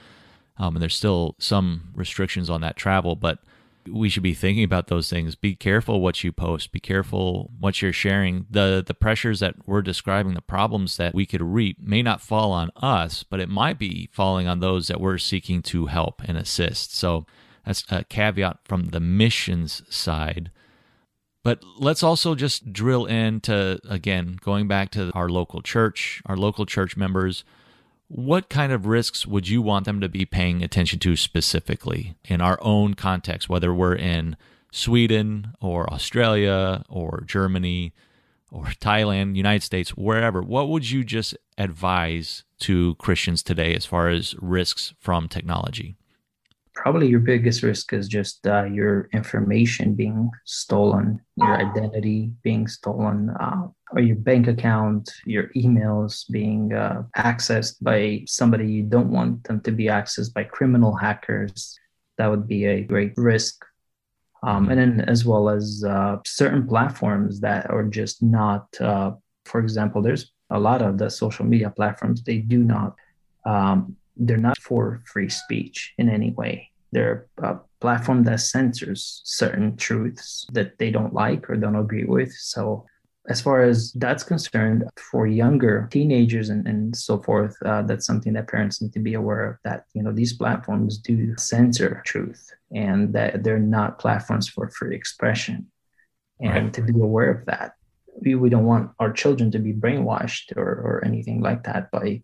[0.58, 3.40] Um, and there's still some restrictions on that travel, but
[3.88, 5.36] we should be thinking about those things.
[5.36, 6.72] Be careful what you post.
[6.72, 8.46] Be careful what you're sharing.
[8.50, 12.52] The the pressures that we're describing, the problems that we could reap, may not fall
[12.52, 16.38] on us, but it might be falling on those that we're seeking to help and
[16.38, 16.96] assist.
[16.96, 17.26] So
[17.66, 20.52] that's a caveat from the missions side.
[21.44, 26.66] But let's also just drill into, again, going back to our local church, our local
[26.66, 27.44] church members.
[28.14, 32.42] What kind of risks would you want them to be paying attention to specifically in
[32.42, 34.36] our own context, whether we're in
[34.70, 37.94] Sweden or Australia or Germany
[38.52, 40.42] or Thailand, United States, wherever?
[40.42, 45.96] What would you just advise to Christians today as far as risks from technology?
[46.82, 53.30] Probably your biggest risk is just uh, your information being stolen, your identity being stolen,
[53.40, 59.44] uh, or your bank account, your emails being uh, accessed by somebody you don't want
[59.44, 61.80] them to be accessed by criminal hackers.
[62.18, 63.64] That would be a great risk.
[64.42, 69.12] Um, and then, as well as uh, certain platforms that are just not, uh,
[69.46, 72.96] for example, there's a lot of the social media platforms, they do not
[73.46, 76.71] um, they're not for free speech in any way.
[76.92, 82.34] They're a platform that censors certain truths that they don't like or don't agree with.
[82.34, 82.86] So,
[83.30, 88.34] as far as that's concerned, for younger teenagers and, and so forth, uh, that's something
[88.34, 92.52] that parents need to be aware of that, you know, these platforms do censor truth
[92.74, 95.68] and that they're not platforms for free expression.
[96.40, 96.74] And right.
[96.74, 97.76] to be aware of that,
[98.20, 102.24] we, we don't want our children to be brainwashed or, or anything like that by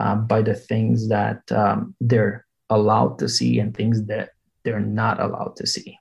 [0.00, 4.30] uh, by the things that um, they're allowed to see and things that
[4.62, 5.98] they're not allowed to see.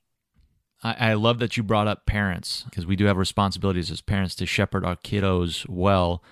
[0.84, 4.36] I, I love that you brought up parents because we do have responsibilities as parents
[4.36, 6.24] to shepherd our kiddos well.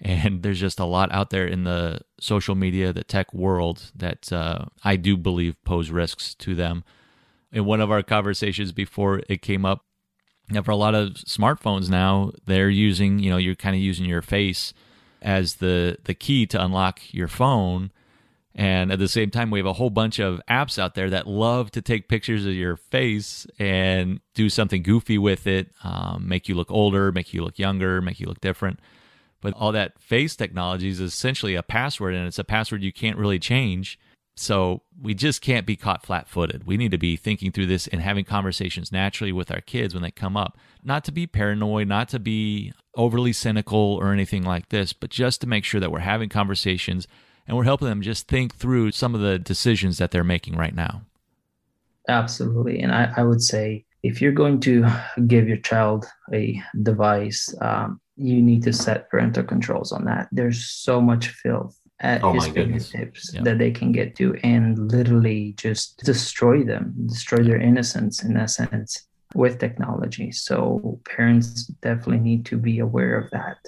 [0.00, 4.32] And there's just a lot out there in the social media, the tech world that
[4.32, 6.82] uh, I do believe pose risks to them.
[7.52, 9.84] In one of our conversations before it came up,
[10.64, 14.22] for a lot of smartphones now, they're using, you know, you're kind of using your
[14.22, 14.74] face
[15.22, 17.92] as the the key to unlock your phone.
[18.54, 21.26] And at the same time, we have a whole bunch of apps out there that
[21.26, 26.48] love to take pictures of your face and do something goofy with it, um, make
[26.48, 28.78] you look older, make you look younger, make you look different.
[29.40, 33.16] But all that face technology is essentially a password, and it's a password you can't
[33.16, 33.98] really change.
[34.36, 36.66] So we just can't be caught flat footed.
[36.66, 40.02] We need to be thinking through this and having conversations naturally with our kids when
[40.02, 40.56] they come up.
[40.82, 45.40] Not to be paranoid, not to be overly cynical or anything like this, but just
[45.40, 47.06] to make sure that we're having conversations
[47.46, 50.74] and we're helping them just think through some of the decisions that they're making right
[50.74, 51.02] now.
[52.08, 52.80] Absolutely.
[52.80, 54.88] And I, I would say if you're going to
[55.26, 60.28] give your child a device, um, you need to set parental controls on that.
[60.32, 65.54] There's so much filth at oh his fingertips that they can get to and literally
[65.56, 70.32] just destroy them, destroy their innocence in a sense with technology.
[70.32, 73.58] So parents definitely need to be aware of that.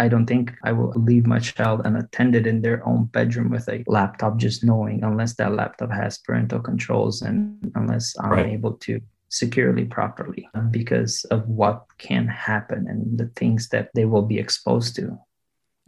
[0.00, 3.84] I don't think I will leave my child unattended in their own bedroom with a
[3.86, 8.46] laptop, just knowing unless that laptop has parental controls and unless I'm right.
[8.46, 14.06] able to securely properly uh, because of what can happen and the things that they
[14.06, 15.18] will be exposed to.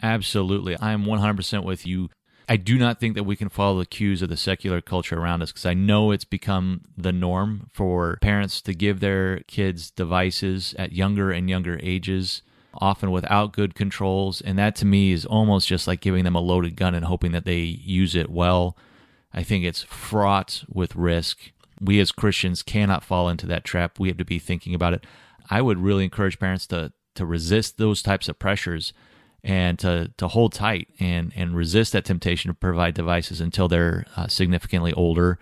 [0.02, 0.76] Absolutely.
[0.76, 2.10] I am 100% with you.
[2.48, 5.40] I do not think that we can follow the cues of the secular culture around
[5.40, 10.74] us because I know it's become the norm for parents to give their kids devices
[10.78, 12.42] at younger and younger ages,
[12.74, 14.40] often without good controls.
[14.40, 17.32] And that to me is almost just like giving them a loaded gun and hoping
[17.32, 18.76] that they use it well.
[19.32, 21.52] I think it's fraught with risk.
[21.80, 23.98] We as Christians cannot fall into that trap.
[23.98, 25.06] We have to be thinking about it.
[25.50, 28.92] I would really encourage parents to to resist those types of pressures
[29.44, 34.06] and to, to hold tight and, and resist that temptation to provide devices until they're
[34.16, 35.38] uh, significantly older.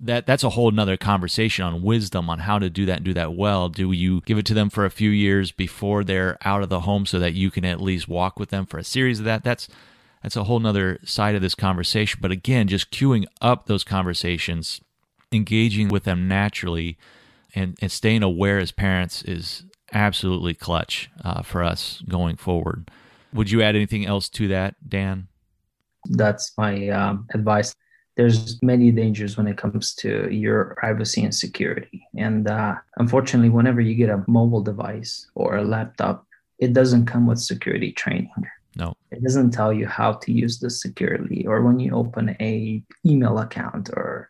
[0.00, 3.14] That that's a whole nother conversation on wisdom on how to do that and do
[3.14, 3.68] that well.
[3.68, 6.80] Do you give it to them for a few years before they're out of the
[6.80, 9.42] home so that you can at least walk with them for a series of that?
[9.42, 9.66] That's
[10.22, 12.20] that's a whole nother side of this conversation.
[12.22, 14.80] But again, just queuing up those conversations,
[15.32, 16.96] engaging with them naturally,
[17.54, 22.90] and, and staying aware as parents is absolutely clutch uh, for us going forward.
[23.32, 25.28] Would you add anything else to that, Dan?
[26.10, 27.74] That's my um, advice.
[28.18, 32.06] There's many dangers when it comes to your privacy and security.
[32.16, 36.26] And uh, unfortunately, whenever you get a mobile device or a laptop,
[36.58, 38.30] it doesn't come with security training.
[38.76, 38.94] No.
[39.10, 43.38] It doesn't tell you how to use this securely or when you open a email
[43.38, 44.28] account or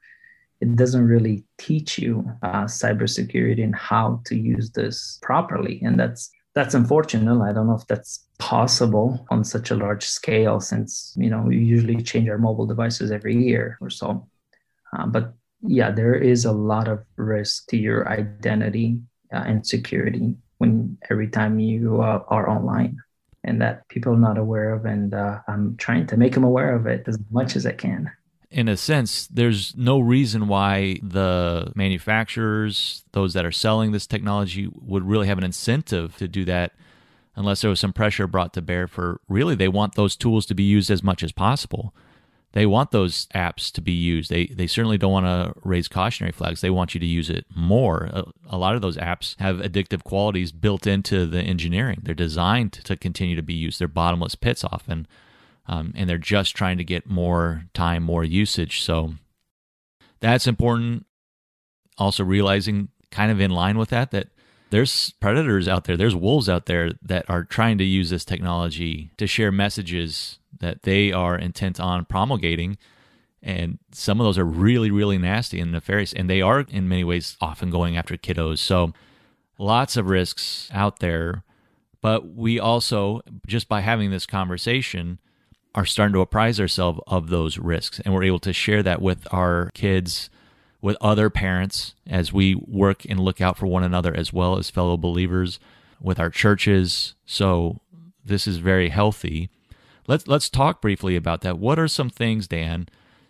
[0.61, 5.81] it doesn't really teach you uh, cybersecurity and how to use this properly.
[5.83, 7.41] And that's that's unfortunate.
[7.41, 11.57] I don't know if that's possible on such a large scale since, you know, we
[11.57, 14.27] usually change our mobile devices every year or so.
[14.93, 18.99] Uh, but yeah, there is a lot of risk to your identity
[19.33, 22.99] uh, and security when every time you uh, are online
[23.45, 24.85] and that people are not aware of.
[24.85, 28.11] And uh, I'm trying to make them aware of it as much as I can.
[28.51, 34.69] In a sense, there's no reason why the manufacturers, those that are selling this technology,
[34.73, 36.73] would really have an incentive to do that
[37.37, 40.55] unless there was some pressure brought to bear for really they want those tools to
[40.55, 41.95] be used as much as possible.
[42.53, 44.31] They want those apps to be used.
[44.31, 46.63] They they certainly don't want to raise cautionary flags.
[46.63, 48.09] They want you to use it more.
[48.13, 52.01] A, a lot of those apps have addictive qualities built into the engineering.
[52.03, 53.79] They're designed to continue to be used.
[53.79, 55.07] They're bottomless pits often
[55.69, 58.83] um, and they're just trying to get more time, more usage.
[58.83, 59.15] So
[60.21, 61.07] that's important.
[61.99, 64.29] Also, realizing kind of in line with that, that
[64.71, 69.11] there's predators out there, there's wolves out there that are trying to use this technology
[69.17, 72.77] to share messages that they are intent on promulgating.
[73.43, 76.13] And some of those are really, really nasty and nefarious.
[76.13, 78.59] And they are, in many ways, often going after kiddos.
[78.59, 78.93] So
[79.59, 81.45] lots of risks out there.
[82.01, 85.19] But we also, just by having this conversation,
[85.75, 88.01] are starting to apprise ourselves of those risks.
[88.01, 90.31] And we're able to share that with our kids
[90.81, 94.71] with other parents as we work and look out for one another as well as
[94.71, 95.59] fellow believers
[96.01, 97.15] with our churches.
[97.27, 97.81] So
[98.25, 99.51] this is very healthy.
[100.07, 101.59] Let's let's talk briefly about that.
[101.59, 102.89] What are some things dan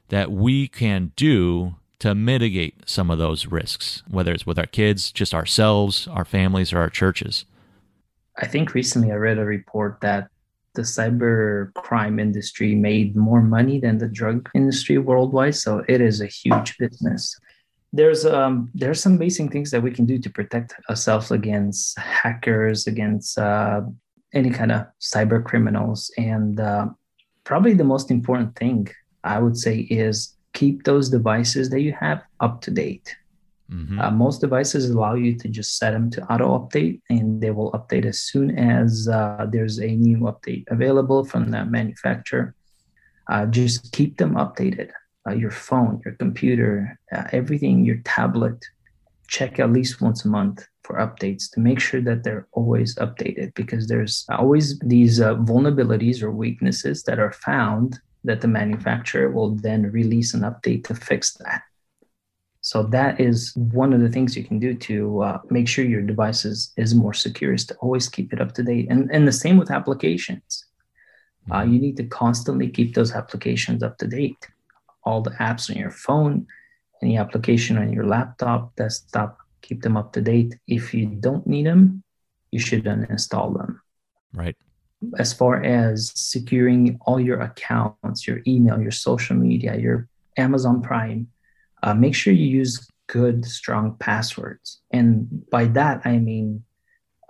[0.09, 5.11] that we can do to mitigate some of those risks whether it's with our kids
[5.11, 7.45] just ourselves our families or our churches?
[8.36, 10.30] I think recently i read a report that
[10.79, 15.57] the cyber crime industry made more money than the drug industry worldwide.
[15.57, 17.22] So it is a huge business.
[17.99, 22.87] There's um there's some basic things that we can do to protect ourselves against hackers,
[22.87, 23.81] against uh,
[24.41, 26.87] any kind of cyber criminals, and uh,
[27.51, 28.81] probably the most important thing
[29.24, 29.76] I would say
[30.07, 33.16] is keep those devices that you have up to date.
[33.71, 34.01] Mm-hmm.
[34.01, 37.73] Uh, most devices allow you to just set them to auto update, and they will
[37.73, 42.55] update as soon as uh, there's a new update available from the manufacturer.
[43.29, 44.91] Uh, just keep them updated.
[45.27, 48.64] Uh, your phone, your computer, uh, everything, your tablet,
[49.27, 53.53] check at least once a month for updates to make sure that they're always updated
[53.55, 59.55] because there's always these uh, vulnerabilities or weaknesses that are found that the manufacturer will
[59.57, 61.62] then release an update to fix that.
[62.61, 66.02] So that is one of the things you can do to uh, make sure your
[66.02, 68.88] device is, is more secure is to always keep it up to date.
[68.90, 70.66] And, and the same with applications.
[71.50, 71.72] Uh, mm-hmm.
[71.72, 74.48] you need to constantly keep those applications up to date.
[75.04, 76.46] All the apps on your phone,
[77.02, 80.59] any application on your laptop, desktop, keep them up to date.
[80.66, 82.02] If you don't need them,
[82.50, 83.80] you should uninstall them.
[84.34, 84.56] Right.
[85.18, 91.28] As far as securing all your accounts, your email, your social media, your Amazon Prime,
[91.83, 94.81] uh, make sure you use good, strong passwords.
[94.91, 96.64] And by that, I mean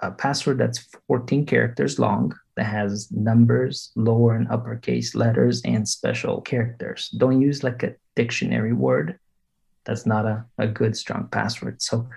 [0.00, 6.40] a password that's 14 characters long that has numbers, lower and uppercase letters, and special
[6.40, 7.08] characters.
[7.16, 9.18] Don't use like a dictionary word.
[9.84, 11.80] That's not a, a good, strong password.
[11.82, 12.08] So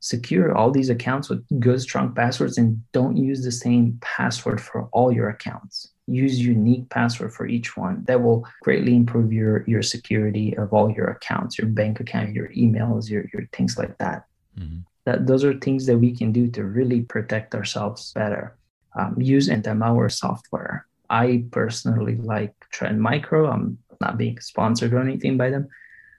[0.00, 4.88] secure all these accounts with good, strong passwords and don't use the same password for
[4.92, 9.82] all your accounts use unique password for each one that will greatly improve your your
[9.82, 14.26] security of all your accounts your bank account your emails your, your things like that.
[14.58, 14.80] Mm-hmm.
[15.06, 18.54] that those are things that we can do to really protect ourselves better.
[18.98, 20.86] Um, use anti-malware software.
[21.08, 23.50] I personally like Trend Micro.
[23.50, 25.68] I'm not being sponsored or anything by them.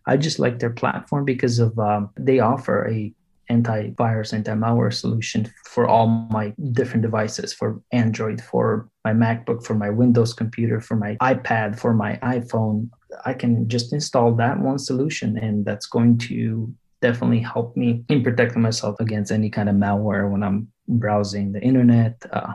[0.05, 3.13] I just like their platform because of um, they offer a
[3.49, 9.89] antivirus, anti-malware solution for all my different devices for Android, for my MacBook, for my
[9.89, 12.89] Windows computer, for my iPad, for my iPhone.
[13.25, 18.23] I can just install that one solution and that's going to definitely help me in
[18.23, 22.21] protecting myself against any kind of malware when I'm browsing the internet.
[22.31, 22.53] Uh,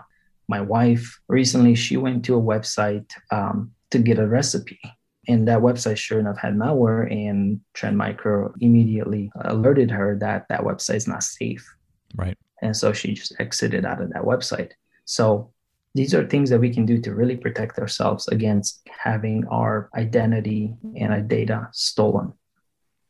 [0.48, 4.80] my wife recently, she went to a website um, to get a recipe
[5.28, 10.62] and that website sure enough had malware and Trend Micro immediately alerted her that that
[10.62, 11.70] website is not safe.
[12.16, 12.36] Right.
[12.62, 14.72] And so she just exited out of that website.
[15.04, 15.52] So
[15.94, 20.74] these are things that we can do to really protect ourselves against having our identity
[20.96, 22.32] and our data stolen.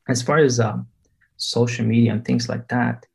[0.09, 0.89] As far as um,
[1.37, 3.07] social media and things like that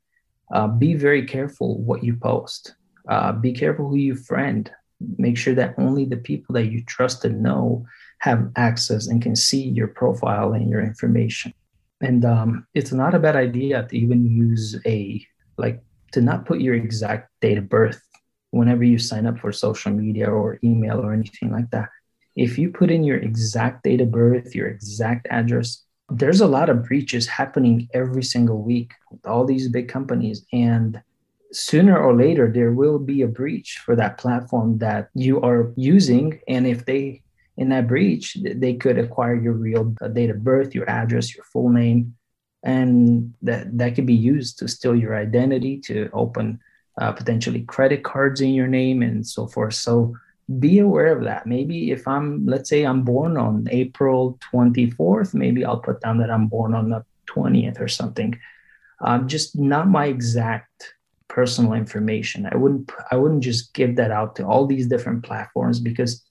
[0.54, 2.76] uh, be very careful what you post.
[3.10, 4.72] Uh, be careful who you friend.
[5.18, 7.86] Make sure that only the people that you trust and know
[8.24, 11.54] have access and can see your profile and your information.
[12.00, 15.26] And um, it's not a bad idea to even use a,
[15.58, 18.02] like, to not put your exact date of birth
[18.52, 21.90] whenever you sign up for social media or email or anything like that.
[22.38, 26.70] If you put in your exact date of birth, your exact address, there's a lot
[26.70, 30.46] of breaches happening every single week with all these big companies.
[30.54, 31.02] And
[31.52, 36.40] sooner or later, there will be a breach for that platform that you are using.
[36.48, 37.23] And if they
[37.58, 41.46] in that breach, they could acquire your real uh, date of birth, your address, your
[41.46, 42.16] full name,
[42.64, 46.60] and that that could be used to steal your identity, to open
[47.00, 49.76] uh, potentially credit cards in your name, and so forth.
[49.76, 50.16] So
[50.60, 51.46] be aware of that.
[51.46, 56.30] Maybe if I'm, let's say I'm born on April 24th, maybe I'll put down that
[56.30, 58.38] I'm born on the 20th or something.
[59.00, 60.96] Um, just not my exact
[61.28, 62.48] personal information.
[62.52, 66.24] I wouldn't I wouldn't just give that out to all these different platforms because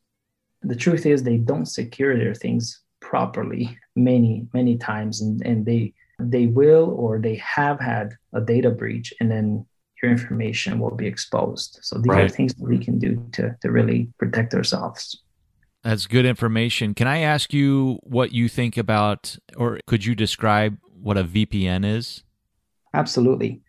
[0.63, 5.93] the truth is they don't secure their things properly many many times and, and they
[6.19, 9.67] they will or they have had a data breach and then
[10.03, 11.79] your information will be exposed.
[11.83, 12.25] So these right.
[12.25, 15.23] are things that we can do to, to really protect ourselves.
[15.85, 16.95] That's good information.
[16.95, 21.85] Can i ask you what you think about or could you describe what a vpn
[21.85, 22.23] is?
[22.95, 23.63] Absolutely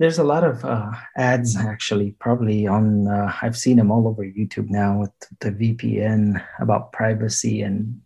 [0.00, 3.06] there's a lot of uh, ads actually, probably on.
[3.06, 8.00] Uh, I've seen them all over YouTube now with the VPN about privacy and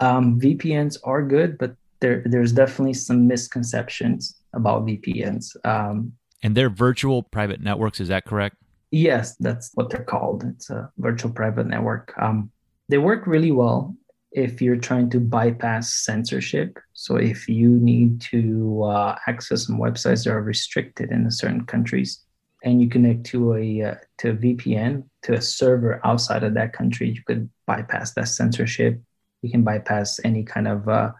[0.00, 5.54] um, VPNs are good, but there there's definitely some misconceptions about VPNs.
[5.66, 6.12] Um,
[6.42, 8.00] and they're virtual private networks.
[8.00, 8.56] Is that correct?
[8.90, 10.44] Yes, that's what they're called.
[10.44, 12.14] It's a virtual private network.
[12.16, 12.50] Um,
[12.88, 13.94] they work really well
[14.32, 16.78] if you're trying to bypass censorship.
[16.92, 22.24] So if you need to uh, access some websites that are restricted in certain countries,
[22.64, 26.72] and you connect to a uh, to a VPN to a server outside of that
[26.72, 29.00] country, you could bypass that censorship.
[29.42, 31.12] You can bypass any kind of uh,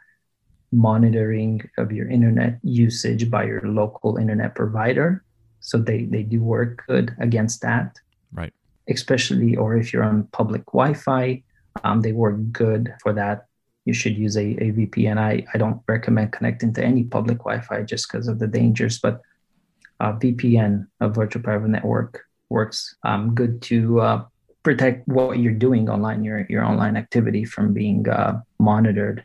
[0.73, 5.25] monitoring of your internet usage by your local internet provider.
[5.61, 7.97] So they they do work good against that.
[8.33, 8.53] Right.
[8.89, 11.43] Especially, or if you're on public Wi-Fi,
[11.85, 13.47] um, they work good for that.
[13.85, 15.19] You should use a, a VPN.
[15.19, 18.99] I, I don't recommend connecting to any public Wi Fi just because of the dangers,
[18.99, 19.23] but
[20.01, 24.25] uh, VPN, a virtual private network, works um, good to uh,
[24.63, 29.25] protect what you're doing online, your, your online activity from being uh, monitored.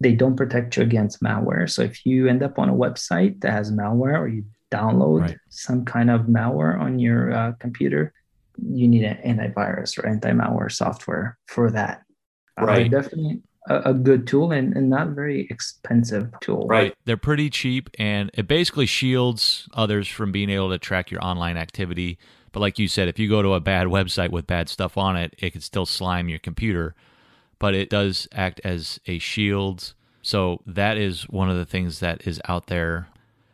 [0.00, 1.70] They don't protect you against malware.
[1.70, 5.36] So if you end up on a website that has malware or you download right.
[5.50, 8.12] some kind of malware on your uh, computer,
[8.58, 12.02] you need an antivirus or anti-malware software for that.
[12.60, 12.86] Uh, right.
[12.86, 16.66] Uh, definitely a, a, good tool and, and not very expensive tool.
[16.66, 16.94] Right.
[17.04, 21.56] They're pretty cheap and it basically shields others from being able to track your online
[21.56, 22.18] activity.
[22.52, 25.16] But like you said, if you go to a bad website with bad stuff on
[25.16, 26.94] it, it could still slime your computer.
[27.58, 29.94] But it does act as a shield.
[30.20, 33.08] So that is one of the things that is out there.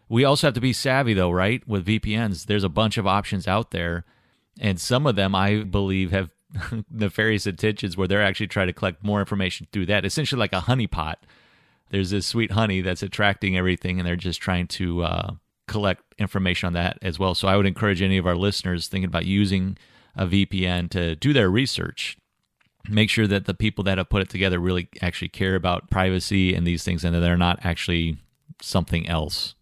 [0.08, 1.66] We also have to be savvy though, right?
[1.68, 4.04] With VPNs, there's a bunch of options out there
[4.58, 6.30] and some of them, I believe, have
[6.90, 10.04] nefarious intentions where they're actually trying to collect more information through that.
[10.04, 11.16] Essentially, like a honeypot.
[11.90, 15.30] There's this sweet honey that's attracting everything, and they're just trying to uh,
[15.66, 17.34] collect information on that as well.
[17.34, 19.78] So I would encourage any of our listeners thinking about using
[20.14, 22.18] a VPN to do their research.
[22.88, 26.54] Make sure that the people that have put it together really actually care about privacy
[26.54, 28.18] and these things, and that they're not actually
[28.60, 29.54] something else.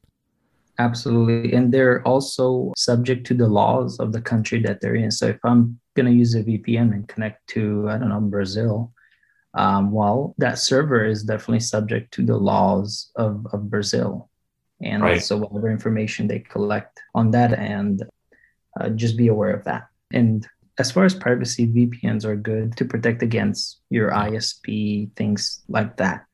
[0.79, 1.55] Absolutely.
[1.55, 5.11] And they're also subject to the laws of the country that they're in.
[5.11, 8.93] So if I'm going to use a VPN and connect to, I don't know, Brazil,
[9.55, 14.29] um, well, that server is definitely subject to the laws of, of Brazil.
[14.83, 15.23] And right.
[15.23, 18.05] so whatever information they collect on that end,
[18.79, 19.89] uh, just be aware of that.
[20.13, 20.47] And
[20.79, 26.27] as far as privacy, VPNs are good to protect against your ISP, things like that.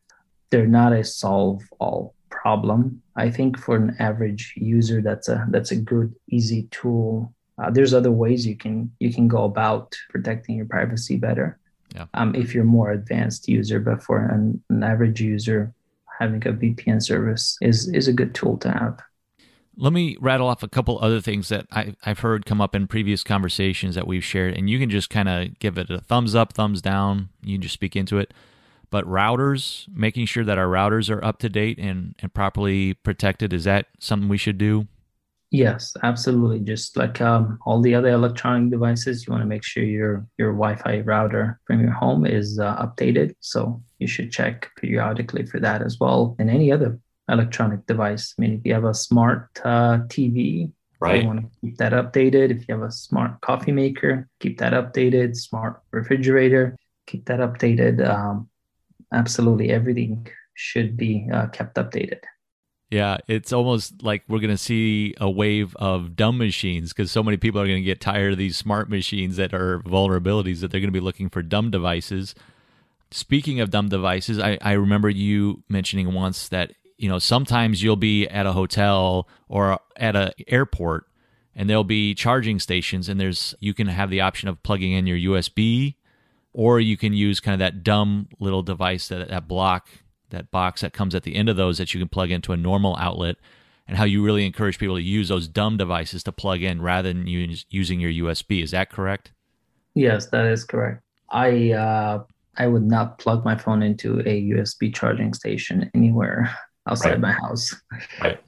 [0.50, 3.00] They're not a solve all problem.
[3.14, 7.32] I think for an average user, that's a that's a good, easy tool.
[7.62, 11.58] Uh, there's other ways you can you can go about protecting your privacy better.
[11.94, 12.06] Yeah.
[12.14, 15.72] Um, if you're more advanced user, but for an, an average user,
[16.18, 18.98] having a VPN service is is a good tool to have.
[19.76, 22.86] Let me rattle off a couple other things that I, have heard come up in
[22.86, 26.34] previous conversations that we've shared, and you can just kind of give it a thumbs
[26.34, 27.28] up, thumbs down.
[27.42, 28.34] You can just speak into it
[28.92, 33.54] but routers, making sure that our routers are up to date and, and properly protected,
[33.54, 34.86] is that something we should do?
[35.50, 36.60] Yes, absolutely.
[36.60, 40.52] Just like um, all the other electronic devices, you want to make sure your your
[40.52, 43.34] Wi-Fi router from your home is uh, updated.
[43.40, 46.36] So you should check periodically for that as well.
[46.38, 46.98] And any other
[47.30, 48.34] electronic device.
[48.38, 50.70] I mean, if you have a smart uh, TV,
[51.00, 52.50] right, you want to keep that updated.
[52.50, 55.36] If you have a smart coffee maker, keep that updated.
[55.36, 56.76] Smart refrigerator,
[57.06, 58.06] keep that updated.
[58.06, 58.48] Um,
[59.12, 62.20] absolutely everything should be uh, kept updated.
[62.90, 67.22] Yeah, it's almost like we're going to see a wave of dumb machines because so
[67.22, 70.70] many people are going to get tired of these smart machines that are vulnerabilities that
[70.70, 72.34] they're going to be looking for dumb devices.
[73.10, 77.96] Speaking of dumb devices, I, I remember you mentioning once that you know sometimes you'll
[77.96, 81.06] be at a hotel or at an airport
[81.56, 85.06] and there'll be charging stations and there's you can have the option of plugging in
[85.06, 85.94] your USB
[86.52, 89.88] or you can use kind of that dumb little device that that block
[90.30, 92.56] that box that comes at the end of those that you can plug into a
[92.56, 93.36] normal outlet
[93.86, 97.12] and how you really encourage people to use those dumb devices to plug in rather
[97.12, 98.62] than use, using your USB.
[98.62, 99.32] Is that correct?
[99.94, 101.02] Yes, that is correct.
[101.28, 102.24] I uh,
[102.56, 106.54] I would not plug my phone into a USB charging station anywhere
[106.88, 107.20] outside right.
[107.20, 107.74] my house.
[108.20, 108.40] Right.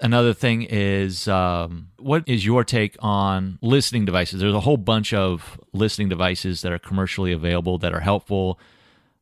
[0.00, 4.40] Another thing is, um, what is your take on listening devices?
[4.40, 8.60] There's a whole bunch of listening devices that are commercially available that are helpful,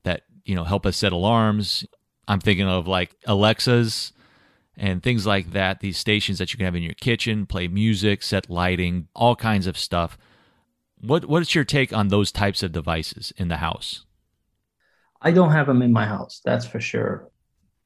[0.03, 1.85] that you know help us set alarms.
[2.27, 4.13] I'm thinking of like Alexas
[4.77, 5.79] and things like that.
[5.79, 9.69] These stations that you can have in your kitchen, play music, set lighting, all kinds
[9.69, 10.19] of stuff.
[11.01, 14.07] What What's your take on those types of devices in the house?
[15.23, 17.31] I don't have them in my house, that's for sure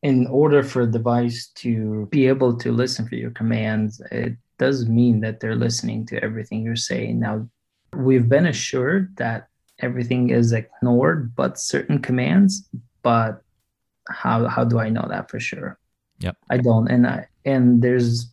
[0.03, 4.89] in order for a device to be able to listen for your commands, it does
[4.89, 7.19] mean that they're listening to everything you're saying.
[7.21, 7.49] Now,
[7.95, 9.49] we've been assured that
[9.81, 12.69] everything is ignored but certain commands,
[13.03, 13.43] but
[14.09, 15.79] how how do I know that for sure?
[16.21, 16.37] Yep.
[16.51, 16.89] I don't.
[16.89, 18.33] And I and there's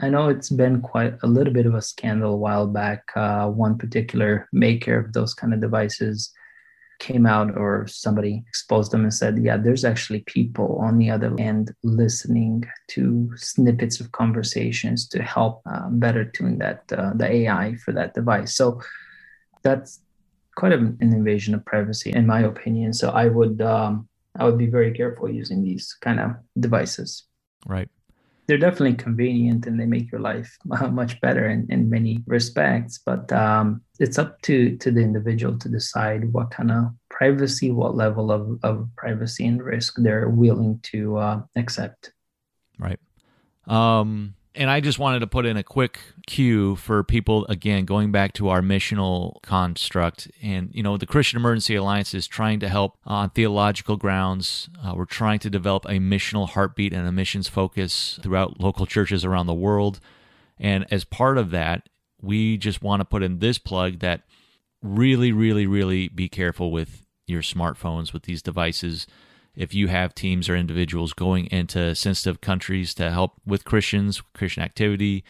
[0.00, 3.04] I know it's been quite a little bit of a scandal a while back.
[3.16, 6.32] Uh, one particular maker of those kind of devices
[6.98, 11.34] came out or somebody exposed them and said, yeah, there's actually people on the other
[11.38, 17.76] end listening to snippets of conversations to help uh, better tune that uh, the AI
[17.84, 18.54] for that device.
[18.54, 18.80] So
[19.62, 20.00] that's
[20.56, 22.92] quite an invasion of privacy, in my opinion.
[22.92, 27.24] So I would um, I would be very careful using these kind of devices.
[27.66, 27.88] Right
[28.46, 30.56] they're definitely convenient and they make your life
[30.90, 35.68] much better in, in many respects but um, it's up to to the individual to
[35.68, 41.16] decide what kind of privacy what level of, of privacy and risk they're willing to
[41.16, 42.12] uh, accept.
[42.78, 43.00] Right.
[43.66, 48.10] Um, and I just wanted to put in a quick cue for people, again, going
[48.10, 50.30] back to our missional construct.
[50.42, 54.68] And, you know, the Christian Emergency Alliance is trying to help on theological grounds.
[54.82, 59.24] Uh, we're trying to develop a missional heartbeat and a missions focus throughout local churches
[59.24, 60.00] around the world.
[60.58, 61.88] And as part of that,
[62.20, 64.22] we just want to put in this plug that
[64.82, 69.06] really, really, really be careful with your smartphones, with these devices
[69.56, 74.62] if you have teams or individuals going into sensitive countries to help with Christians, Christian
[74.62, 75.24] activity,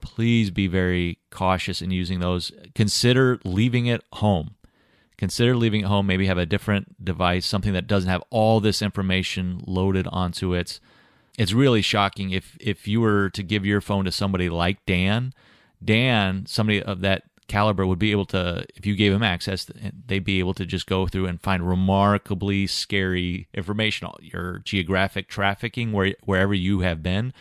[0.00, 2.52] please be very cautious in using those.
[2.74, 4.54] Consider leaving it home.
[5.16, 6.06] Consider leaving it home.
[6.06, 10.78] Maybe have a different device, something that doesn't have all this information loaded onto it.
[11.38, 15.32] It's really shocking if if you were to give your phone to somebody like Dan,
[15.82, 19.70] Dan, somebody of that caliber would be able to, if you gave them access,
[20.06, 25.92] they'd be able to just go through and find remarkably scary information, your geographic trafficking,
[25.92, 27.32] where wherever you have been,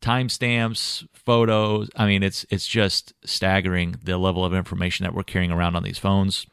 [0.00, 1.90] timestamps, photos.
[1.94, 5.82] I mean, it's it's just staggering the level of information that we're carrying around on
[5.82, 6.46] these phones.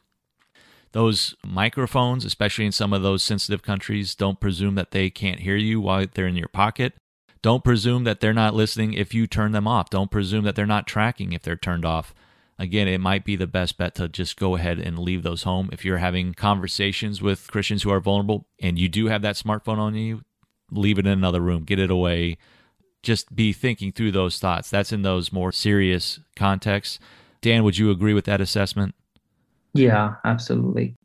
[0.92, 5.56] Those microphones, especially in some of those sensitive countries, don't presume that they can't hear
[5.56, 6.94] you while they're in your pocket.
[7.40, 9.90] Don't presume that they're not listening if you turn them off.
[9.90, 12.14] Don't presume that they're not tracking if they're turned off
[12.58, 15.68] again, it might be the best bet to just go ahead and leave those home.
[15.72, 19.78] If you're having conversations with Christians who are vulnerable and you do have that smartphone
[19.78, 20.22] on you,
[20.70, 22.36] leave it in another room, get it away.
[23.02, 24.70] Just be thinking through those thoughts.
[24.70, 26.98] That's in those more serious contexts.
[27.40, 28.94] Dan, would you agree with that assessment?
[29.72, 30.96] Yeah, absolutely.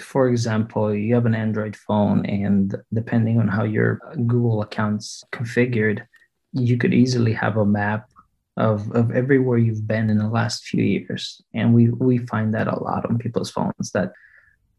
[0.00, 6.04] For example, you have an Android phone, and depending on how your Google account's configured,
[6.52, 8.08] you could easily have a map
[8.56, 11.42] of, of everywhere you've been in the last few years.
[11.54, 14.12] And we, we find that a lot on people's phones that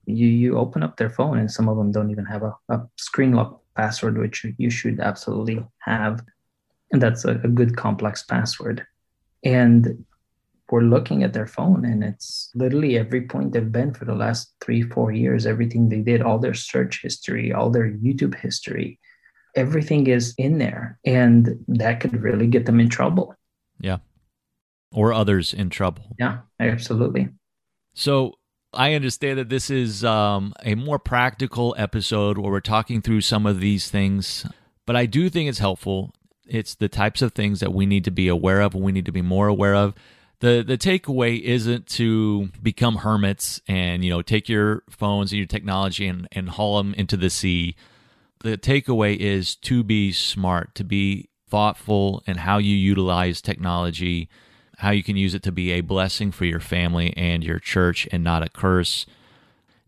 [0.05, 2.81] you, you open up their phone and some of them don't even have a, a
[2.97, 6.21] screen lock password, which you should absolutely have.
[6.91, 8.85] And that's a, a good complex password.
[9.43, 10.05] And
[10.71, 14.53] we're looking at their phone and it's literally every point they've been for the last
[14.61, 18.99] three, four years, everything they did, all their search history, all their YouTube history,
[19.55, 20.97] everything is in there.
[21.05, 23.35] And that could really get them in trouble.
[23.79, 23.97] Yeah.
[24.91, 26.15] Or others in trouble.
[26.17, 27.29] Yeah, absolutely.
[27.93, 28.35] So
[28.73, 33.45] I understand that this is um, a more practical episode where we're talking through some
[33.45, 34.45] of these things,
[34.85, 36.13] but I do think it's helpful.
[36.45, 39.05] It's the types of things that we need to be aware of and we need
[39.05, 39.95] to be more aware of.
[40.41, 45.47] The the takeaway isn't to become hermits and you know take your phones and your
[45.47, 47.75] technology and, and haul them into the sea.
[48.41, 54.29] The takeaway is to be smart, to be thoughtful in how you utilize technology,
[54.77, 58.07] how you can use it to be a blessing for your family and your church
[58.11, 59.05] and not a curse.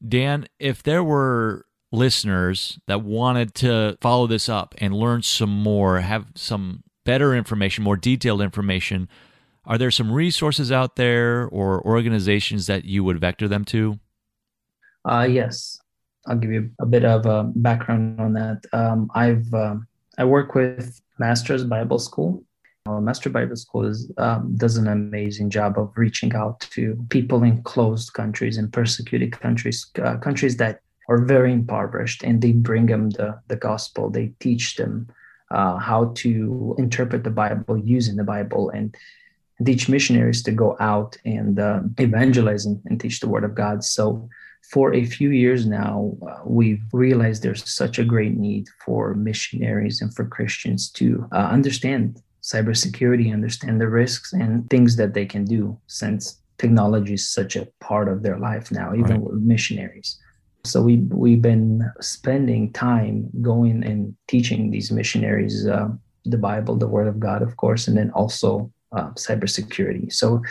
[0.05, 5.99] Dan, if there were listeners that wanted to follow this up and learn some more,
[5.99, 9.09] have some better information, more detailed information,
[9.65, 13.99] are there some resources out there or organizations that you would vector them to?
[15.09, 15.79] Uh, yes,
[16.27, 18.63] I'll give you a bit of a background on that.
[18.73, 19.87] Um, I've um,
[20.17, 22.43] I work with Masters Bible School.
[22.87, 27.43] Uh, Master Bible School is, um, does an amazing job of reaching out to people
[27.43, 32.85] in closed countries and persecuted countries, uh, countries that are very impoverished, and they bring
[32.85, 34.09] them the, the gospel.
[34.09, 35.07] They teach them
[35.51, 38.95] uh, how to interpret the Bible using the Bible and
[39.65, 43.83] teach missionaries to go out and uh, evangelize and, and, teach the Word of God.
[43.83, 44.29] So,
[44.69, 50.01] for a few years now, uh, we've realized there's such a great need for missionaries
[50.01, 55.45] and for Christians to uh, understand cybersecurity, understand the risks and things that they can
[55.45, 59.21] do since technology is such a part of their life now, even right.
[59.21, 60.19] with missionaries.
[60.65, 65.89] So we we've been spending time going and teaching these missionaries uh,
[66.25, 70.11] the Bible, the Word of God, of course, and then also uh, cybersecurity.
[70.11, 70.41] So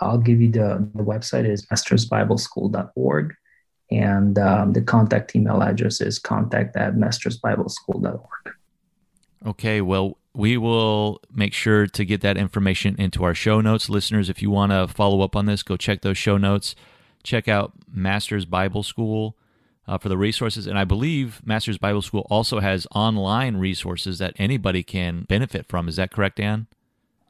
[0.00, 3.34] I'll give you the, the website is mastersbibleschool.org
[3.90, 8.54] and um, the contact email address is contact at mastersbibleschool.org.
[9.46, 13.88] Okay, well, we will make sure to get that information into our show notes.
[13.88, 16.74] Listeners, if you want to follow up on this, go check those show notes.
[17.22, 19.36] Check out Masters Bible School
[19.86, 20.66] uh, for the resources.
[20.66, 25.88] And I believe Masters Bible School also has online resources that anybody can benefit from.
[25.88, 26.66] Is that correct, Dan?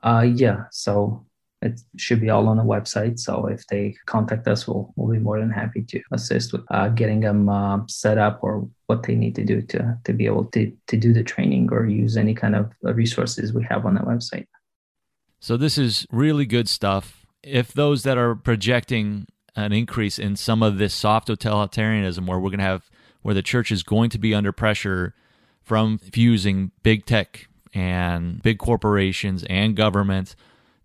[0.02, 0.64] Uh, yeah.
[0.70, 1.24] So
[1.60, 3.18] it should be all on the website.
[3.18, 6.88] So if they contact us, we'll, we'll be more than happy to assist with uh,
[6.88, 10.44] getting them uh, set up or what they need to do to, to be able
[10.46, 13.94] to, to do the training or use any kind of uh, resources we have on
[13.94, 14.46] the website.
[15.40, 17.26] So this is really good stuff.
[17.42, 22.50] If those that are projecting an increase in some of this soft totalitarianism where we're
[22.50, 22.88] going to have
[23.22, 25.14] where the church is going to be under pressure
[25.62, 30.36] from fusing big tech and big corporations and government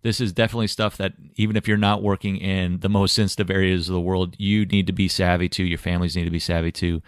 [0.04, 3.88] this is definitely stuff that even if you're not working in the most sensitive areas
[3.88, 6.70] of the world you need to be savvy to your families need to be savvy
[6.70, 7.02] to.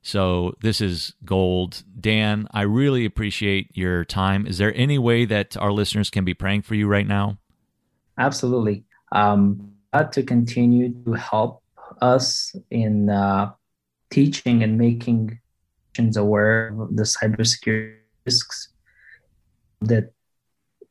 [0.00, 1.82] So this is gold.
[2.00, 4.46] Dan i really appreciate your time.
[4.46, 7.38] Is there any way that our listeners can be praying for you right now?
[8.16, 8.84] Absolutely.
[9.10, 9.72] Um,
[10.12, 11.62] to continue to help
[12.00, 13.50] us in uh,
[14.10, 15.40] teaching and making
[16.16, 18.68] aware of the cybersecurity risks
[19.80, 20.12] that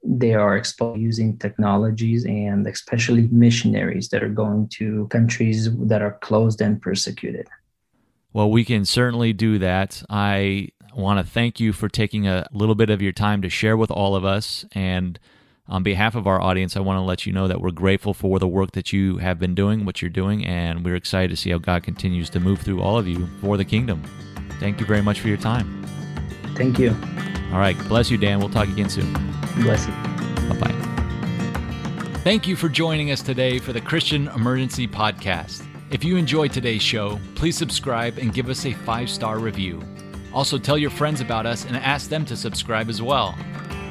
[0.05, 6.17] they are exposed using technologies and especially missionaries that are going to countries that are
[6.21, 7.47] closed and persecuted.
[8.33, 10.03] Well, we can certainly do that.
[10.09, 13.77] I want to thank you for taking a little bit of your time to share
[13.77, 15.19] with all of us and
[15.67, 18.37] on behalf of our audience, I want to let you know that we're grateful for
[18.37, 21.49] the work that you have been doing, what you're doing, and we're excited to see
[21.49, 24.03] how God continues to move through all of you for the kingdom.
[24.59, 25.83] Thank you very much for your time.
[26.55, 26.95] Thank you.
[27.51, 27.77] All right.
[27.87, 28.39] Bless you, Dan.
[28.39, 29.13] We'll talk again soon.
[29.57, 29.93] Bless you.
[30.49, 30.71] Bye bye.
[32.23, 35.63] Thank you for joining us today for the Christian Emergency Podcast.
[35.91, 39.81] If you enjoyed today's show, please subscribe and give us a five star review.
[40.33, 43.37] Also, tell your friends about us and ask them to subscribe as well.